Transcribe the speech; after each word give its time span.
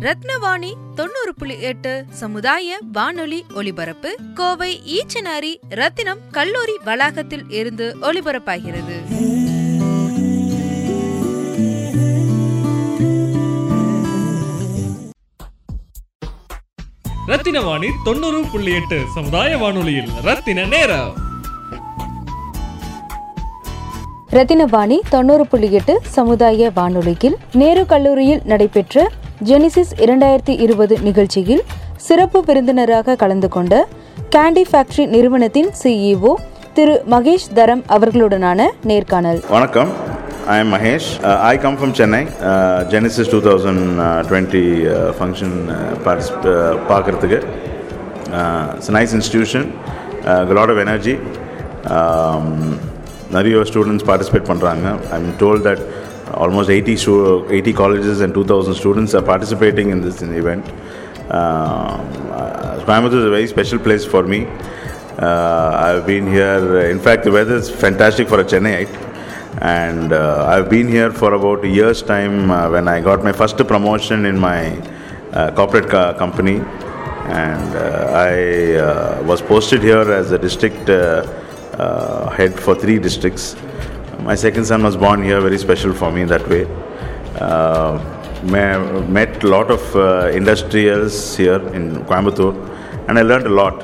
ரத்னவாணி 0.00 0.72
தொண்ணூறு 0.94 1.34
புள்ளி 1.36 1.60
எட்டு 1.60 2.04
சமுதாய 2.10 2.78
வானொலி 2.92 3.44
ஒலிபரப்பு 3.54 4.16
கோவை 4.34 4.80
ஈச்சனாரி 4.86 5.56
ரத்தினம் 5.68 6.18
கல்லூரி 6.30 6.78
வளாகத்தில் 6.84 7.50
இருந்து 7.50 7.96
ஒலிபரப்பாகிறது. 8.00 8.96
ரத்தின 17.26 17.60
வாணி 17.60 17.86
தொண்ணூறு 18.04 18.44
புள்ளி 18.52 18.72
எட்டு 18.72 19.04
சமுதாய 19.14 19.56
வானொலியில் 19.56 20.08
ரத்தின 20.22 20.64
நேரம். 20.64 21.28
ரத்தினவாணி 24.30 25.00
தொண்ணூறு 25.10 25.46
புள்ளி 25.46 25.72
எட்டு 25.72 26.00
சமுதாய 26.04 26.70
வானொலியில் 26.70 27.36
நேரு 27.52 27.86
கல்லூரியில் 27.86 28.40
நடைபெற்ற 28.44 29.10
ஜெனிசிஸ் 29.48 29.92
இரண்டாயிரத்தி 30.04 30.54
இருபது 30.64 30.94
நிகழ்ச்சியில் 31.06 31.62
சிறப்பு 32.06 32.38
விருந்தினராக 32.48 33.14
கலந்து 33.22 33.48
கொண்ட 33.54 33.74
கேண்டி 34.34 34.62
ஃபேக்டரி 34.70 35.04
நிறுவனத்தின் 35.14 35.70
சிஇஓ 35.82 36.32
திரு 36.76 36.94
மகேஷ் 37.12 37.46
தரம் 37.58 37.82
அவர்களுடனான 37.96 38.66
நேர்காணல். 38.90 39.40
வணக்கம். 39.54 39.92
I 40.54 40.56
am 40.62 40.72
Mahesh. 40.74 41.08
I 41.52 41.54
come 41.64 41.78
from 41.78 41.94
Chennai 42.00 42.20
Genesis 42.94 43.30
two 43.34 43.40
thousand 43.48 43.86
twenty 44.28 44.64
function 45.20 45.56
பார்க்குறதுக்கு. 46.90 47.40
It's 48.76 48.92
nice 48.98 49.16
institution 49.20 49.66
lot 50.58 50.74
of 50.74 50.82
energy 50.86 51.16
நிறைய 53.38 53.64
ஸ்டூடெண்ட்ஸ் 53.72 54.08
பார்ட்டிசிபேட் 54.10 54.48
பண்ணுறாங்க 54.52 54.86
I 55.14 55.18
am 55.22 55.34
told 55.44 55.66
that 55.68 55.82
almost 56.34 56.70
80, 56.70 56.96
stu- 56.96 57.46
80 57.50 57.72
colleges 57.72 58.20
and 58.20 58.32
2000 58.32 58.74
students 58.74 59.14
are 59.14 59.22
participating 59.22 59.90
in 59.90 60.00
this 60.00 60.22
event. 60.22 60.66
Uh, 61.30 61.96
uh 62.30 63.06
is 63.06 63.24
a 63.24 63.30
very 63.30 63.46
special 63.46 63.78
place 63.78 64.04
for 64.04 64.22
me. 64.22 64.46
Uh, 65.18 65.70
I've 65.74 66.06
been 66.06 66.26
here, 66.26 66.80
in 66.80 66.98
fact, 66.98 67.24
the 67.24 67.30
weather 67.30 67.56
is 67.56 67.68
fantastic 67.68 68.28
for 68.28 68.40
a 68.40 68.44
Chennaiite. 68.44 68.88
And 69.60 70.12
uh, 70.12 70.46
I've 70.48 70.70
been 70.70 70.88
here 70.88 71.10
for 71.10 71.34
about 71.34 71.64
a 71.64 71.68
year's 71.68 72.02
time 72.02 72.50
uh, 72.50 72.70
when 72.70 72.88
I 72.88 73.00
got 73.00 73.22
my 73.22 73.32
first 73.32 73.58
promotion 73.58 74.24
in 74.24 74.38
my 74.38 74.76
uh, 75.32 75.50
corporate 75.54 75.90
ca- 75.90 76.14
company. 76.14 76.60
And 77.26 77.76
uh, 77.76 78.12
I 78.14 79.20
was 79.22 79.42
posted 79.42 79.82
here 79.82 80.10
as 80.10 80.32
a 80.32 80.38
district 80.38 80.88
head 80.88 82.58
for 82.58 82.74
three 82.74 82.98
districts. 82.98 83.56
My 84.22 84.34
second 84.34 84.64
son 84.64 84.82
was 84.82 84.96
born 84.96 85.22
here, 85.22 85.40
very 85.40 85.58
special 85.58 85.92
for 85.92 86.12
me 86.12 86.24
that 86.24 86.46
way. 86.48 86.66
Uh, 87.38 87.98
met 88.42 89.42
a 89.42 89.46
lot 89.46 89.70
of 89.70 89.96
uh, 89.96 90.28
industrials 90.28 91.36
here 91.36 91.60
in 91.74 92.04
Coimbatore, 92.04 92.54
and 93.08 93.18
I 93.18 93.22
learned 93.22 93.46
a 93.46 93.50
lot 93.50 93.74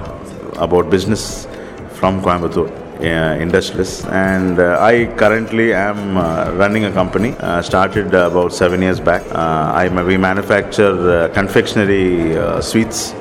about 0.56 0.90
business 0.90 1.46
from 1.94 2.20
Coimbatore. 2.22 2.86
Uh, 2.96 3.36
industrialists 3.38 4.06
and 4.06 4.58
uh, 4.58 4.78
I 4.80 5.04
currently 5.18 5.74
am 5.74 6.16
uh, 6.16 6.50
running 6.52 6.86
a 6.86 6.90
company 6.92 7.34
uh, 7.40 7.60
started 7.60 8.14
about 8.14 8.54
seven 8.54 8.80
years 8.80 9.00
back. 9.00 9.20
Uh, 9.32 9.70
I 9.74 10.02
we 10.02 10.16
manufacture 10.16 11.28
confectionery 11.34 12.32
sweets 12.62 13.12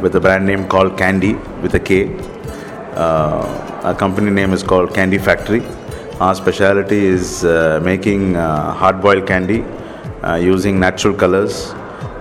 with 0.00 0.14
a 0.14 0.20
brand 0.22 0.46
name 0.46 0.66
called 0.68 0.96
Candy 0.96 1.34
with 1.60 1.74
a 1.74 1.80
K. 1.80 2.06
Uh, 2.94 3.80
our 3.84 3.94
company 3.94 4.30
name 4.30 4.52
is 4.52 4.62
called 4.64 4.92
Candy 4.92 5.18
Factory. 5.18 5.62
Our 6.20 6.34
specialty 6.34 7.06
is 7.06 7.44
uh, 7.44 7.80
making 7.82 8.36
uh, 8.36 8.72
hard 8.72 9.00
boiled 9.00 9.26
candy 9.28 9.62
uh, 10.24 10.34
using 10.34 10.80
natural 10.80 11.14
colors 11.14 11.70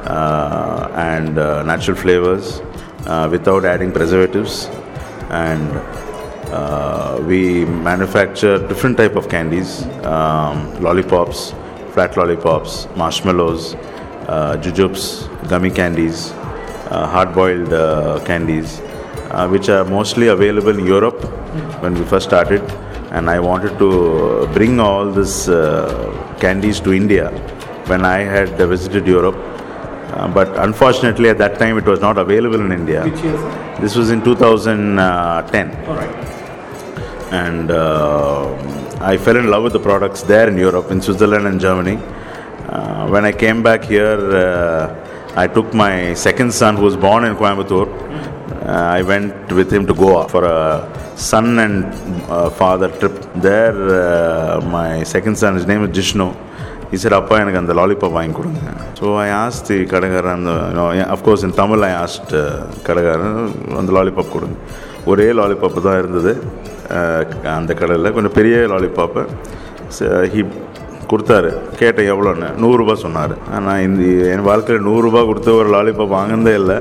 uh, 0.06 0.92
and 0.96 1.40
uh, 1.40 1.64
natural 1.64 1.98
flavors 1.98 2.62
uh, 3.08 3.28
without 3.32 3.66
adding 3.66 3.92
preservatives. 3.92 4.68
And 5.32 5.72
uh, 6.54 7.20
we 7.26 7.66
manufacture 7.66 8.60
different 8.68 8.98
type 8.98 9.16
of 9.16 9.28
candies 9.28 9.84
um, 10.06 10.82
lollipops, 10.82 11.54
flat 11.94 12.16
lollipops, 12.16 12.88
marshmallows, 12.96 13.74
uh, 14.28 14.56
jujubes, 14.62 15.28
gummy 15.50 15.72
candies, 15.72 16.32
uh, 16.92 17.08
hard 17.08 17.34
boiled 17.34 17.74
uh, 17.74 18.24
candies 18.24 18.82
uh, 19.32 19.48
which 19.48 19.70
are 19.70 19.86
mostly 19.86 20.28
available 20.28 20.78
in 20.78 20.86
Europe 20.86 21.22
when 21.82 21.94
we 21.94 22.04
first 22.06 22.28
started. 22.28 22.62
And 23.12 23.30
I 23.30 23.40
wanted 23.40 23.78
to 23.80 24.48
bring 24.54 24.80
all 24.80 25.12
these 25.12 25.50
uh, 25.50 26.36
candies 26.40 26.80
to 26.82 26.94
India 26.94 27.32
when 27.88 28.06
I 28.06 28.20
had 28.20 28.50
visited 28.58 29.08
Europe. 29.08 29.36
Uh, 29.36 30.28
but 30.28 30.48
unfortunately, 30.60 31.30
at 31.30 31.38
that 31.38 31.58
time, 31.60 31.78
it 31.78 31.86
was 31.86 32.00
not 32.00 32.18
available 32.18 32.62
in 32.62 32.72
India. 32.72 33.04
Which 33.04 33.24
year? 33.24 33.38
This 33.80 33.96
was 33.96 34.12
in 34.12 34.24
2010. 34.24 35.88
All 35.88 35.96
right. 35.96 36.16
And 37.32 37.72
uh, 37.72 38.54
I 39.02 39.18
fell 39.18 39.38
in 39.38 39.50
love 39.50 39.64
with 39.64 39.74
the 39.74 39.80
products 39.80 40.24
there 40.24 40.50
in 40.50 40.58
Europe, 40.58 40.92
in 40.92 41.02
Switzerland 41.02 41.48
and 41.48 41.60
Germany. 41.60 41.98
Uh, 42.68 43.08
when 43.08 43.24
I 43.26 43.32
came 43.32 43.64
back 43.64 43.84
here, 43.84 44.20
uh, 44.36 45.34
I 45.36 45.48
took 45.48 45.74
my 45.74 46.14
second 46.16 46.54
son, 46.54 46.76
who 46.76 46.84
was 46.84 46.98
born 46.98 47.24
in 47.24 47.36
Coimbatore. 47.36 47.88
Uh, 48.70 48.98
I 48.98 49.02
went 49.04 49.52
with 49.52 49.70
him 49.74 49.84
to 49.88 49.94
Goa 49.94 50.28
for 50.28 50.44
a 50.46 50.60
son 51.18 51.48
and 51.58 51.78
uh, 52.30 52.50
father 52.52 52.90
trip. 53.00 53.16
There, 53.36 53.80
uh, 53.92 54.62
my 54.70 55.02
second 55.04 55.36
son, 55.38 55.56
his 55.56 55.66
name 55.66 55.84
is 55.86 55.92
Jishnu. 55.98 56.28
He 56.92 56.98
said, 56.98 57.14
அப்பா 57.20 57.36
எனக்கு 57.42 57.60
அந்த 57.62 57.74
lollipop 57.80 58.16
வாங்கி 58.18 58.36
கொடுங்க 58.38 58.62
so 59.00 59.08
I 59.24 59.28
asked 59.42 59.66
the 59.70 59.78
கடைக்காரன் 59.92 60.38
அந்த 60.38 60.52
of course 61.16 61.44
in 61.48 61.56
Tamil 61.62 61.84
I 61.90 61.92
asked 62.04 62.34
கடைக்காரன் 62.88 63.38
அந்த 63.82 63.92
lollipop 63.98 64.34
கொடுங்க 64.36 64.58
ஒரே 65.12 65.28
லாலிபாப்பு 65.40 65.86
தான் 65.88 66.00
இருந்தது 66.02 66.34
uh, 66.98 67.22
அந்த 67.60 67.74
கடையில் 67.82 68.14
கொஞ்சம் 68.18 68.38
பெரிய 68.40 68.56
லாலிபாப்பு 68.74 69.24
ஹி 70.34 70.44
கொடுத்தாரு. 71.12 71.50
கேட்டேன் 71.80 72.10
எவ்வளோன்னு? 72.14 72.50
நூறுரூபா 72.64 72.96
சொன்னார். 73.04 73.34
ஆனால் 73.58 73.84
இந்த 73.88 74.04
என் 74.34 74.48
வாழ்க்கையில் 74.50 74.86
நூறுரூபா 74.88 75.22
கொடுத்து 75.30 75.52
ஒரு 75.60 75.70
லாலிபாப் 75.76 76.16
வாங்கினதே 76.18 76.54
இல்லை. 76.62 76.78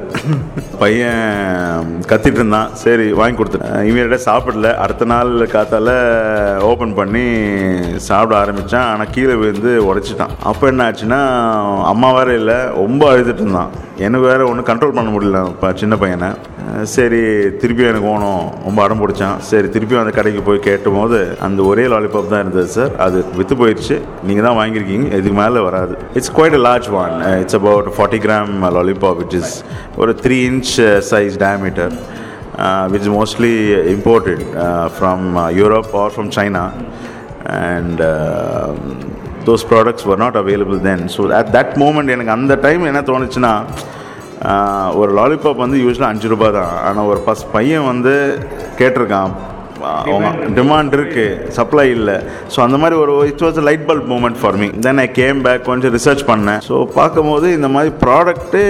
பையன் 0.82 1.94
கத்திட்டு 2.10 2.40
இருந்தான். 2.40 2.68
சரி 2.84 3.06
வாங்கி 3.20 3.38
கொடுத்தேன் 3.38 3.66
இமீடியட்டாக 3.88 4.28
சாப்பிடல. 4.28 4.70
அடுத்த 4.84 5.08
நாள் 5.12 5.32
காத்தால 5.54 5.88
ஓப்பன் 6.70 6.96
பண்ணி 7.00 7.24
சாப்பிட 8.08 8.36
ஆரம்பித்தான் 8.42 8.88
ஆனால் 8.92 9.12
கீழே 9.16 9.36
விழுந்து 9.42 9.72
உடச்சிட்டான். 9.90 10.36
அப்போ 10.50 10.66
என்ன 10.72 10.90
ஆச்சுன்னா 10.90 11.20
அம்மா 11.92 12.10
வேறு 12.18 12.34
இல்லை 12.40 12.58
ரொம்ப 12.82 13.02
அழுதுட்டு 13.12 13.44
இருந்தான். 13.44 13.74
எனக்கு 14.06 14.26
வேறு 14.30 14.48
ஒன்றும் 14.50 14.70
கண்ட்ரோல் 14.70 14.96
பண்ண 14.98 15.10
முடியல 15.14 15.40
இப்போ 15.54 15.68
சின்ன 15.82 15.96
பையனை. 16.04 16.30
சரி 16.94 17.20
திருப்பியும் 17.60 17.90
எனக்கு 17.90 18.08
ஓணும். 18.12 18.44
ரொம்ப 18.66 18.78
அடம் 18.84 19.00
பிடிச்சான். 19.02 19.36
சரி 19.48 19.68
திருப்பியும் 19.74 20.02
அந்த 20.02 20.12
கடைக்கு 20.18 20.42
போய் 20.48 20.60
கேட்டபோது 20.68 21.18
அந்த 21.46 21.60
ஒரே 21.70 21.84
லாலிபாப் 21.92 22.30
தான் 22.32 22.42
இருந்தது 22.44 22.70
சார் 22.76 22.92
அது 23.06 23.18
விற்று 23.38 23.54
போயிடுச்சு 23.60 23.96
நீங்கள் 24.28 24.46
தான் 24.46 24.58
வாங்கியிருக்கீங்க. 24.60 25.08
இதுக்கு 25.18 25.38
மேலே 25.42 25.62
வராது. 25.68 25.94
It's 26.18 26.32
quite 26.38 26.56
a 26.60 26.62
large 26.68 26.88
one 27.02 27.14
it's 27.42 27.58
about 27.60 27.88
forty 27.96 28.20
gram 28.26 28.52
lollipop 28.78 29.20
it 29.24 29.36
is 29.40 29.54
ஒரு 30.02 30.14
three 30.24 30.38
inch 30.50 30.72
size 31.10 31.36
diameter 31.44 31.94
which 32.94 33.10
mostly 33.18 33.54
imported 33.96 34.44
from 34.96 35.26
Europe 35.60 35.92
or 36.02 36.12
from 36.14 36.32
China 36.38 36.64
and 37.74 38.02
those 39.48 39.64
products 39.72 40.06
were 40.08 40.20
not 40.24 40.38
available 40.42 40.80
then 40.88 41.04
so 41.16 41.30
at 41.40 41.52
that 41.58 41.76
moment 41.84 42.14
எனக்கு 42.16 42.34
அந்த 42.38 42.56
time 42.66 42.90
என்ன 42.90 43.02
தோணுச்சுன்னா 43.12 43.52
ஒரு 45.00 45.10
lollipop 45.18 45.62
வந்து 45.64 45.78
யூஸ்வலாக 45.78 46.12
அஞ்சு 46.14 46.28
ரூபாய் 46.28 46.52
தான். 46.52 46.72
ஆனால் 46.84 47.08
ஒரு 47.12 47.20
பஸ் 47.28 47.46
பையன் 47.52 47.86
வந்து 47.86 48.14
கேட்டிருக்கான் 48.78 49.32
டிமாண்ட் 50.58 50.94
இருக்கு 50.98 51.26
சப்ளை 51.58 51.86
இல்லை. 51.96 52.16
ஸோ 52.54 52.58
அந்த 52.66 52.78
மாதிரி 52.82 52.98
ஒரு 53.04 53.14
it's 53.30 53.46
was 53.48 53.60
light 53.70 53.84
bulb 53.90 54.08
moment 54.14 54.40
for 54.42 54.58
me 54.62 54.68
then 54.86 55.02
I 55.06 55.08
came 55.20 55.40
back 55.48 55.68
கொஞ்சம் 55.70 55.94
ரிசர்ச் 55.98 56.24
பண்ணேன். 56.32 56.62
ஸோ 56.68 56.76
பார்க்கும்போது 56.98 57.46
இந்த 57.58 57.70
மாதிரி 57.76 57.92
ப்ராடக்ட்டு 58.04 58.62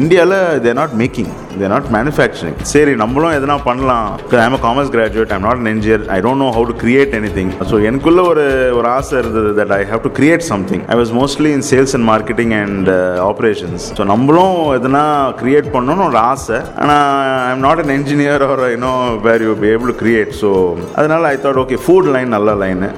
இந்தியாவில் 0.00 0.38
they're 0.66 0.78
not 0.82 0.96
making 1.02 1.32
they're 1.60 1.72
not 1.74 1.88
manufacturing 1.96 2.58
சரி 2.74 2.92
நம்மளும் 3.02 3.34
எதனா 3.38 3.56
பண்ணலாம். 3.68 4.06
I'm 4.44 4.58
commerce 4.66 4.92
graduate 4.96 5.32
I'm 5.36 5.46
not 5.48 5.60
an 5.62 5.70
engineer 5.74 6.04
I 6.16 6.18
don't 6.26 6.42
know 6.44 6.50
how 6.56 6.66
to 6.70 6.76
create 6.84 7.12
anything 7.38 7.50
so 7.70 7.78
எனக்குள்ள 7.88 8.20
ஒரு 8.32 8.44
ஒரு 8.78 8.88
ஆசை 8.96 9.14
இருந்தது 9.22 9.50
that 9.60 9.74
I 9.78 9.80
have 9.92 10.02
to 10.06 10.12
create 10.18 10.44
something 10.52 10.84
I 10.92 10.96
was 11.00 11.12
mostly 11.20 11.50
in 11.58 11.66
sales 11.72 11.94
and 11.98 12.08
marketing 12.12 12.54
and 12.62 12.88
operations 13.30 13.86
so 13.98 14.04
நம்மளும் 14.12 14.56
எதனா 14.78 15.04
create 15.42 15.68
பண்ணணும்னு 15.76 16.06
ஒரு 16.10 16.20
ஆசை. 16.32 16.60
ஆனால் 16.82 17.04
I 17.46 17.50
am 17.56 17.64
not 17.68 17.82
an 17.84 17.94
engineer 17.98 18.44
ஒரு 18.52 18.66
you know 18.74 18.92
where 19.28 19.44
you 19.48 19.52
be 19.62 19.68
able 19.74 19.90
to 19.92 19.96
create 19.98 20.32
so 20.40 20.50
அதனால் 20.98 21.26
I 21.30 21.36
thought 21.44 21.60
okay 21.62 21.78
food 21.84 22.10
line 22.14 22.30
நல்ல 22.36 22.52
line 22.62 22.90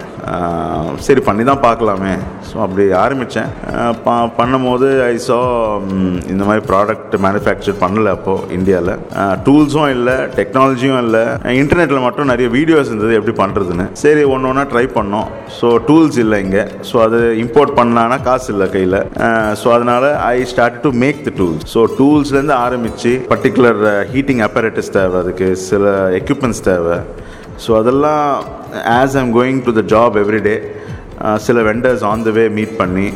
சரி 1.07 1.21
பண்ணி 1.27 1.43
தான் 1.49 1.63
பார்க்கலாமே 1.65 2.13
ஸோ 2.49 2.57
அப்படி 2.65 2.85
ஆரம்பித்தேன் 3.05 3.51
பண்ணும்போது 4.39 4.89
ஐ 5.09 5.15
சா 5.27 5.39
இந்த 6.33 6.43
மாதிரி 6.49 6.63
ப்ராடக்ட் 6.71 7.15
மேனுஃபேக்சர் 7.25 7.77
பண்ணல 7.83 8.13
அப்போது 8.17 8.49
இந்தியாவில் 8.59 8.93
டூல்ஸும் 9.47 9.91
இல்லை 9.97 10.17
டெக்னாலஜியும் 10.39 11.01
இல்லை. 11.05 11.23
இன்டர்நெட்டில் 11.63 12.05
மட்டும் 12.07 12.31
நிறைய 12.33 12.49
வீடியோஸ் 12.57 12.91
இருந்தது 12.91 13.19
எப்படி 13.19 13.35
பண்ணுறதுன்னு 13.43 13.87
சரி 14.03 14.23
ஒன்று 14.35 14.51
ஒன்றா 14.51 14.65
ட்ரை 14.73 14.85
பண்ணோம். 14.99 15.29
ஸோ 15.59 15.71
டூல்ஸ் 15.89 16.19
இல்லை 16.25 16.39
இங்கே. 16.47 16.65
ஸோ 16.91 16.97
அது 17.07 17.21
இம்போர்ட் 17.45 17.77
பண்ணலான்னா 17.81 18.19
காசு 18.29 18.49
இல்லை 18.55 18.69
கையில். 18.77 19.01
ஸோ 19.63 19.69
அதனால் 19.77 20.09
I 20.33 20.37
start 20.53 20.81
to 20.87 20.93
make 21.05 21.21
the 21.29 21.35
tools 21.41 21.67
so 21.75 21.83
டூல்ஸ்லேருந்து 21.99 22.57
ஆரம்பித்து 22.67 23.13
பர்டிகுலர் 23.35 23.83
ஹீட்டிங் 24.15 24.43
அப்பரேட்டஸ் 24.49 24.95
தேவை 24.99 25.19
அதுக்கு 25.25 25.49
சில 25.69 25.95
எக்யூப்மெண்ட்ஸ் 26.21 26.65
தேவை. 26.71 26.99
ஸோ 27.63 27.71
அதெல்லாம் 27.81 28.25
as 28.99 29.17
I'm 29.21 29.33
going 29.39 29.61
to 29.67 29.73
the 29.79 29.83
job 29.95 30.17
everyday 30.23 30.57
சில 31.47 31.59
vendors 31.69 32.05
on 32.11 32.25
the 32.27 32.31
way 32.39 32.45
meet 32.59 32.75
பண்ணி 32.83 33.07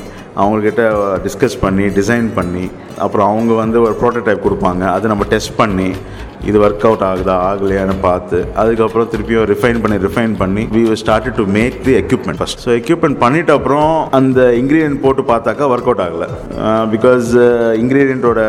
அவங்கக்கிட்ட 0.42 0.82
டிஸ்கஸ் 1.24 1.56
uh, 1.56 1.62
பண்ணி 1.62 1.84
டிசைன் 1.98 2.28
பண்ணி 2.36 2.64
அப்புறம் 3.04 3.28
அவங்க 3.30 3.52
வந்து 3.62 3.78
ஒரு 3.86 3.94
ப்ரோட்டோடைப் 4.00 4.44
கொடுப்பாங்க. 4.44 4.82
அதை 4.96 5.06
நம்ம 5.12 5.24
டெஸ்ட் 5.32 5.54
பண்ணி 5.56 5.88
இது 6.46 6.58
ஒர்க் 6.60 6.84
அவுட் 6.84 7.04
ஆகுதா 7.04 7.34
ஆகலையான்னு 7.46 7.96
பார்த்து 8.00 8.38
அதுக்கப்புறம் 8.56 9.08
திருப்பியும் 9.08 9.46
ரிஃபைன் 9.50 9.80
பண்ணி 9.80 9.96
ரிஃபைன் 10.04 10.34
பண்ணி 10.36 10.62
we 10.74 10.94
started 10.94 11.36
to 11.36 11.44
make 11.54 11.76
the 11.82 11.94
equipment 11.94 12.40
first 12.40 12.62
so 12.64 12.70
equipment 12.78 13.18
பண்ணிட்ட 13.18 13.52
அப்புறம் 13.52 13.90
அந்த 14.12 14.40
இன்க்ரீடியன்ட் 14.58 15.00
போட்டு 15.00 15.22
பார்த்தாக்கா 15.24 15.66
ஒர்க் 15.68 15.88
அவுட் 15.88 16.04
ஆகலை. 16.06 16.28
பிகாஸ் 16.92 17.28
இன்க்ரீடியண்ட்டோட 17.82 18.40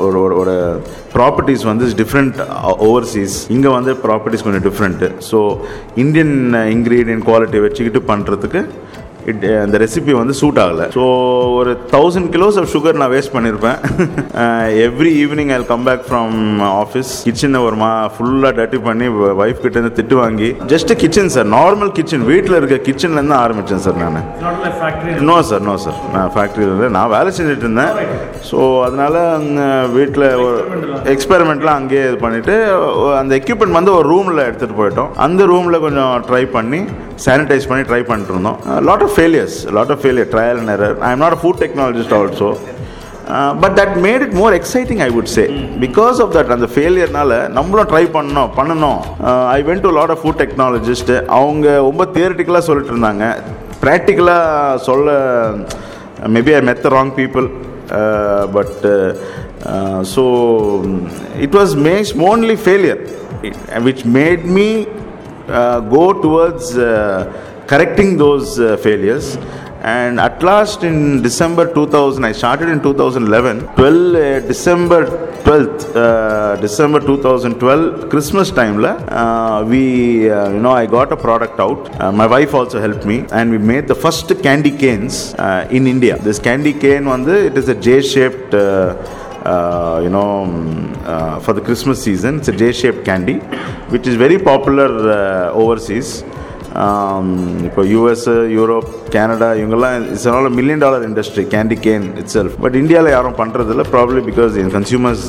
ஒரு 0.00 0.18
ஒரு- 0.20 0.36
ஒரு 0.38 0.54
ப்ராப்பர்ட்டிஸ் 1.14 1.64
வந்து 1.64 1.86
டிஃப்ரெண்ட் 1.96 2.38
ஓவர்சீஸ் 2.86 3.36
இங்கே 3.50 3.68
வந்து 3.68 3.94
ப்ராப்பர்ட்டிஸ் 4.04 4.42
கொஞ்சம் 4.42 4.66
different 4.68 5.08
so 5.30 5.40
Indian 5.96 6.34
ingredient 6.72 7.24
quality 7.24 7.60
வச்சுக்கிட்டு 7.60 8.02
பண்ணுறதுக்கு 8.08 8.62
இட் 9.30 9.44
அந்த 9.64 9.76
ரெசிபி 9.84 10.12
வந்து 10.20 10.34
சூட் 10.40 10.60
ஆகலை. 10.64 10.86
ஸோ 10.96 11.04
ஒரு 11.58 11.72
தௌசண்ட் 11.94 12.30
கிலோஸ் 12.36 12.58
ஆஃப் 12.62 12.70
சுகர் 12.74 13.00
நான் 13.02 13.12
வேஸ்ட் 13.14 13.34
பண்ணியிருப்பேன் 13.36 13.78
every 14.86 15.12
evening 15.22 15.52
I 15.56 15.58
come 15.72 15.86
back 15.88 16.04
from 16.08 16.36
office 16.82 17.12
கிச்சனை 17.28 17.60
ஒரு 17.68 17.78
மா 17.82 17.90
ஃபுல்லாக 18.16 18.52
டர்ட்டி 18.58 18.80
பண்ணி 18.88 19.08
ஒய்ஃப் 19.42 19.62
கிட்ட 19.64 19.74
இருந்து 19.78 19.94
திட்டு 20.00 20.18
வாங்கி 20.22 20.50
just 20.74 20.92
kitchen 21.02 21.32
sir 21.36 21.48
normal 21.58 21.92
kitchen 21.98 22.26
வீட்டில் 22.32 22.58
இருக்க 22.60 22.78
கிச்சன்லேருந்து 22.88 23.38
ஆரம்பித்தேன் 23.44 23.84
சார் 23.86 23.98
நான். 24.04 24.20
நோ 25.30 25.36
சார் 25.50 25.64
நோ 25.68 25.76
சார் 25.86 25.98
நான் 26.14 26.32
ஃபேக்ட்ரியில் 26.36 26.74
இல்லை 26.76 26.90
நான் 26.98 27.12
வேலை 27.16 27.32
செஞ்சுட்டு 27.38 27.66
இருந்தேன். 27.68 27.94
ஸோ 28.50 28.58
அதனால் 28.86 29.20
வீட்டில் 29.96 30.26
ஒரு 30.46 30.58
எக்ஸ்பெரிமெண்ட்லாம் 31.14 31.78
அங்கேயே 31.80 32.04
இது 32.08 32.18
பண்ணிவிட்டு 32.24 32.54
அந்த 33.20 33.32
எக்யூப்மெண்ட் 33.40 33.78
வந்து 33.78 33.92
ஒரு 33.98 34.06
ரூமில் 34.14 34.46
எடுத்துகிட்டு 34.48 34.80
போயிட்டோம். 34.80 35.12
அந்த 35.26 35.42
ரூமில் 35.52 35.84
கொஞ்சம் 35.86 36.14
ட்ரை 36.28 36.42
பண்ணி 36.56 36.80
சானிடைஸ் 37.24 37.68
பண்ணி 37.70 37.84
ட்ரை 37.88 38.02
பண்ணிட்டு 38.08 38.34
இருந்தோம் 38.34 38.58
lot 38.88 39.04
of 39.06 39.14
failures 39.16 39.56
lot 39.76 39.92
of 39.94 40.02
failure 40.02 40.30
trial 40.34 40.60
and 40.62 40.72
error 40.76 40.98
I 41.06 41.10
am 41.14 41.22
not 41.24 41.36
a 41.36 41.40
food 41.42 41.60
technologist 41.64 42.14
also 42.18 42.50
but 43.62 43.74
that 43.78 43.94
made 44.04 44.22
it 44.26 44.36
more 44.40 44.54
exciting 44.58 45.00
I 45.06 45.08
would 45.16 45.30
say 45.34 45.44
because 45.82 46.18
of 46.24 46.32
that 46.36 46.52
அந்த 46.56 46.68
ஃபெயிலியர்னால 46.74 47.32
நம்மளும் 47.56 47.88
try 47.90 48.04
பண்ணோம் 48.16 48.50
பண்ணணும். 48.58 49.00
I 49.56 49.58
went 49.68 49.84
to 49.86 49.90
lot 49.98 50.12
of 50.14 50.22
food 50.22 50.40
technologist 50.42 51.12
அவங்க 51.38 51.66
ரொம்ப 51.88 52.04
தியரிட்டிக்கலாக 52.14 52.64
சொல்லிட்டு 52.68 52.92
இருந்தாங்க 52.94 53.24
ப்ராக்டிக்கலாக 53.82 54.78
சொல்ல 54.88 55.10
maybe 56.36 56.54
I 56.58 56.62
met 56.70 56.88
wrong 56.96 57.12
people 57.20 57.48
but 58.56 58.86
so 60.14 60.24
it 61.46 61.56
was 61.60 61.74
makes 61.88 62.14
only 62.30 62.56
failure 62.64 63.02
which 63.88 64.04
made 64.18 64.44
me 64.56 64.68
go 65.48 66.12
towards 66.22 66.76
uh, 66.76 67.64
correcting 67.66 68.16
those 68.16 68.58
uh, 68.58 68.76
failures. 68.76 69.36
And 69.80 70.18
at 70.18 70.42
last, 70.42 70.82
in 70.82 71.22
December 71.22 71.72
2000, 71.72 72.24
I 72.24 72.32
started 72.32 72.68
in 72.68 72.82
2011. 72.82 73.60
12 73.76 74.14
uh, 74.14 74.40
December 74.46 75.06
12th, 75.44 75.96
uh, 75.96 76.56
December 76.60 77.00
2012, 77.00 78.10
Christmas 78.10 78.50
time, 78.50 78.78
la, 78.82 78.94
uh, 79.20 79.64
we, 79.64 80.28
uh, 80.28 80.50
you 80.50 80.58
know, 80.58 80.72
I 80.72 80.84
got 80.84 81.12
a 81.12 81.16
product 81.16 81.60
out. 81.60 81.80
Uh, 82.00 82.10
my 82.10 82.26
wife 82.26 82.54
also 82.54 82.80
helped 82.80 83.06
me, 83.06 83.24
and 83.30 83.50
we 83.50 83.58
made 83.58 83.86
the 83.86 83.94
first 83.94 84.26
candy 84.42 84.70
canes 84.70 85.34
uh, 85.34 85.66
in 85.70 85.86
India. 85.86 86.18
This 86.18 86.38
candy 86.38 86.72
cane, 86.72 87.06
one, 87.06 87.28
it 87.28 87.56
is 87.56 87.68
a 87.68 87.74
J-shaped. 87.74 88.52
Uh, 89.40 89.48
uh, 89.48 90.00
you 90.00 90.10
know, 90.10 90.44
um, 90.44 90.54
uh, 91.04 91.38
for 91.38 91.52
the 91.52 91.60
Christmas 91.60 92.02
season. 92.02 92.38
It's 92.38 92.48
a 92.48 92.52
J-shaped 92.54 93.04
candy, 93.04 93.38
which 93.88 94.06
is 94.06 94.16
very 94.16 94.38
popular 94.42 94.90
uh, 95.10 95.18
overseas. 95.54 96.10
இப்போ 97.66 97.82
US 97.92 98.24
Europe 98.56 98.88
Canada 99.14 99.46
இவங்கெல்லாம் 99.60 99.94
it's 100.10 100.26
all 100.32 100.48
million 100.58 100.82
dollar 100.84 101.04
industry 101.08 101.44
candy 101.54 101.76
cane 101.86 102.04
itself 102.34 102.54
but 102.64 102.76
இந்தியாவில் 102.80 103.14
யாரும் 103.14 103.36
பண்ணுறதில்ல 103.40 103.84
probably 103.94 104.20
because 104.28 104.58
in 104.62 104.70
consumers 104.76 105.24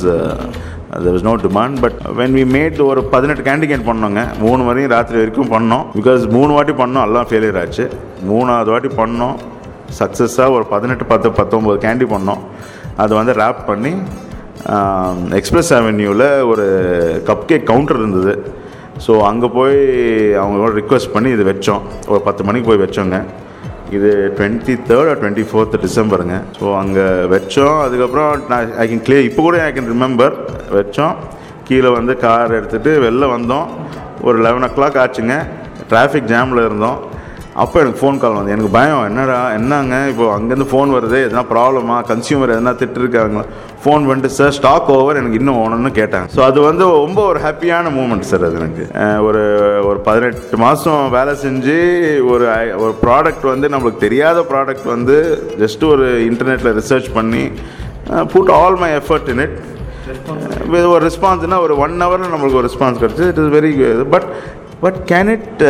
there 1.02 1.14
was 1.16 1.24
no 1.28 1.34
demand 1.46 1.74
but 1.82 1.98
when 2.18 2.32
we 2.38 2.44
made 2.54 2.78
ஒரு 2.88 3.00
பதினெட்டு 3.14 3.42
candy 3.48 3.66
can 3.72 3.86
பண்ணோங்க 3.88 4.22
மூணு 4.44 4.62
வரையும் 4.68 4.92
ராத்திரி 4.94 5.18
வரைக்கும் 5.22 5.50
பண்ணோம் 5.54 5.84
பிகாஸ் 5.98 6.22
மூணு 6.36 6.50
வாட்டி 6.56 6.74
பண்ணோம் 6.82 7.04
எல்லாம் 7.08 7.28
ஃபெயிலியர் 7.30 7.58
ஆச்சு 7.62 7.86
மூணாவது 8.30 8.72
வாட்டி 8.74 8.90
பண்ணோம் 9.02 9.36
சக்ஸஸாக 10.00 10.56
ஒரு 10.56 10.66
பதினெட்டு 10.74 11.06
பத்து 11.12 11.30
பத்தொம்போது 11.40 11.78
கேண்டி 11.86 12.08
பண்ணோம் 12.14 12.42
அதை 13.02 13.12
வந்து 13.20 13.34
ரேப் 13.42 13.60
பண்ணி 13.70 13.92
எக்ஸ்பிரஸ் 15.40 15.70
அவென்யூவில் 15.80 16.26
ஒரு 16.52 16.66
கப் 17.28 17.46
கேக் 17.50 17.68
கவுண்டர் 17.70 18.00
இருந்தது. 18.02 18.34
ஸோ 19.04 19.12
அங்கே 19.28 19.48
போய் 19.58 19.78
அவங்களோட 20.40 20.70
ரிக்வெஸ்ட் 20.80 21.14
பண்ணி 21.14 21.30
இது 21.36 21.44
வச்சோம். 21.50 21.84
ஒரு 22.12 22.20
பத்து 22.26 22.44
மணிக்கு 22.48 22.68
போய் 22.70 22.82
வச்சோங்க. 22.84 23.18
இது 23.96 24.10
டுவெண்ட்டி 24.38 24.74
தேர்ட் 24.88 25.20
டுவெண்ட்டி 25.20 25.44
ஃபோர்த் 25.50 25.76
டிசம்பருங்க. 25.84 26.36
ஸோ 26.58 26.66
அங்கே 26.80 27.06
வச்சோம். 27.34 27.78
அதுக்கப்புறம் 27.86 28.32
நான் 28.50 28.74
ஐ 28.82 28.86
கேன் 28.90 29.04
கிளியர் 29.06 29.28
இப்போ 29.28 29.42
கூட 29.46 29.62
ஐ 29.68 29.70
கேன் 29.76 29.90
ரிமெம்பர் 29.94 30.34
வச்சோம். 30.78 31.14
கீழே 31.68 31.90
வந்து 31.98 32.12
கார் 32.26 32.56
எடுத்துகிட்டு 32.58 32.92
வெளில 33.06 33.24
வந்தோம். 33.36 33.66
ஒரு 34.28 34.38
லெவன் 34.46 34.66
ஓ 34.68 34.70
கிளாக் 34.76 35.00
ஆச்சுங்க. 35.04 35.36
டிராஃபிக் 35.90 36.30
ஜாமில் 36.32 36.66
இருந்தோம். 36.68 36.98
அப்போ 37.62 37.76
எனக்கு 37.82 38.00
ஃபோன் 38.00 38.18
கால் 38.20 38.36
வந்து 38.38 38.52
எனக்கு 38.54 38.70
பயம் 38.76 39.02
என்னடா 39.08 39.38
என்னங்க? 39.56 39.96
இப்போ 40.12 40.26
அங்கேருந்து 40.36 40.66
ஃபோன் 40.70 40.90
வருது 40.96 41.18
எதனா 41.26 41.42
ப்ராப்ளமா 41.52 41.96
கன்சியூமர் 42.10 42.52
எதனா 42.54 42.72
திட்டிருக்காங்களா? 42.82 43.42
ஃபோன் 43.82 44.06
பண்ணிட்டு 44.08 44.30
சார் 44.36 44.54
ஸ்டாக் 44.58 44.88
ஓவர் 44.96 45.18
எனக்கு 45.20 45.38
இன்னும் 45.40 45.58
ஓனன்னு 45.64 45.90
கேட்டாங்க. 45.98 46.28
ஸோ 46.36 46.40
அது 46.48 46.58
வந்து 46.68 46.84
ரொம்ப 47.04 47.20
ஒரு 47.30 47.40
ஹாப்பியான 47.46 47.92
மூமெண்ட் 47.98 48.28
சார் 48.30 48.46
அது 48.48 48.58
எனக்கு. 48.62 48.84
ஒரு 49.28 49.42
ஒரு 49.90 50.00
பதினெட்டு 50.08 50.60
மாதம் 50.64 51.04
வேலை 51.16 51.34
செஞ்சு 51.44 51.76
ஒரு 52.32 52.46
ஒரு 52.84 52.92
ப்ராடக்ட் 53.04 53.46
வந்து 53.52 53.72
நம்மளுக்கு 53.74 54.04
தெரியாத 54.06 54.44
ப்ராடக்ட் 54.52 54.88
வந்து 54.96 55.16
ஜஸ்ட் 55.64 55.84
ஒரு 55.92 56.08
இன்டர்நெட்டில் 56.30 56.76
ரிசர்ச் 56.80 57.10
பண்ணி 57.18 57.44
put 58.34 58.52
all 58.60 58.80
my 58.84 58.90
effort 59.00 59.30
in 59.34 59.44
it 59.46 59.58
ஒரு 60.94 61.02
ரெஸ்பான்ஸ்னா 61.08 61.58
ஒரு 61.66 61.74
ஒன் 61.84 61.96
ஹவரில் 62.04 62.32
நம்மளுக்கு 62.34 62.60
ஒரு 62.60 62.68
ரெஸ்பான்ஸ் 62.70 63.00
கிடச்சி 63.04 63.26
it 63.32 63.40
is 63.44 63.52
very 63.58 63.72
but 64.14 64.28
but 64.84 65.00
can 65.10 65.30
it 65.36 65.62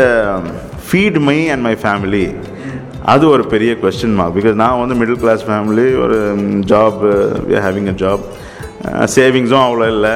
feed 0.90 1.18
my 1.28 1.38
and 1.54 1.64
my 1.68 1.74
family 1.82 2.24
அது 3.12 3.24
ஒரு 3.34 3.44
பெரிய 3.52 3.72
கொஸ்டின் 3.82 4.16
மார்க் 4.18 4.34
பிகாஸ் 4.38 4.56
நான் 4.62 4.80
வந்து 4.82 4.96
மிடில் 5.00 5.20
கிளாஸ் 5.24 5.42
ஃபேமிலி 5.48 5.86
ஒரு 6.04 6.18
ஜாப் 6.72 7.00
ஹேவிங் 7.66 7.88
அ 7.92 7.96
ஜாப் 8.02 8.24
சேவிங்ஸும் 9.14 9.64
அவ்வளோ 9.66 9.86
இல்லை. 9.94 10.14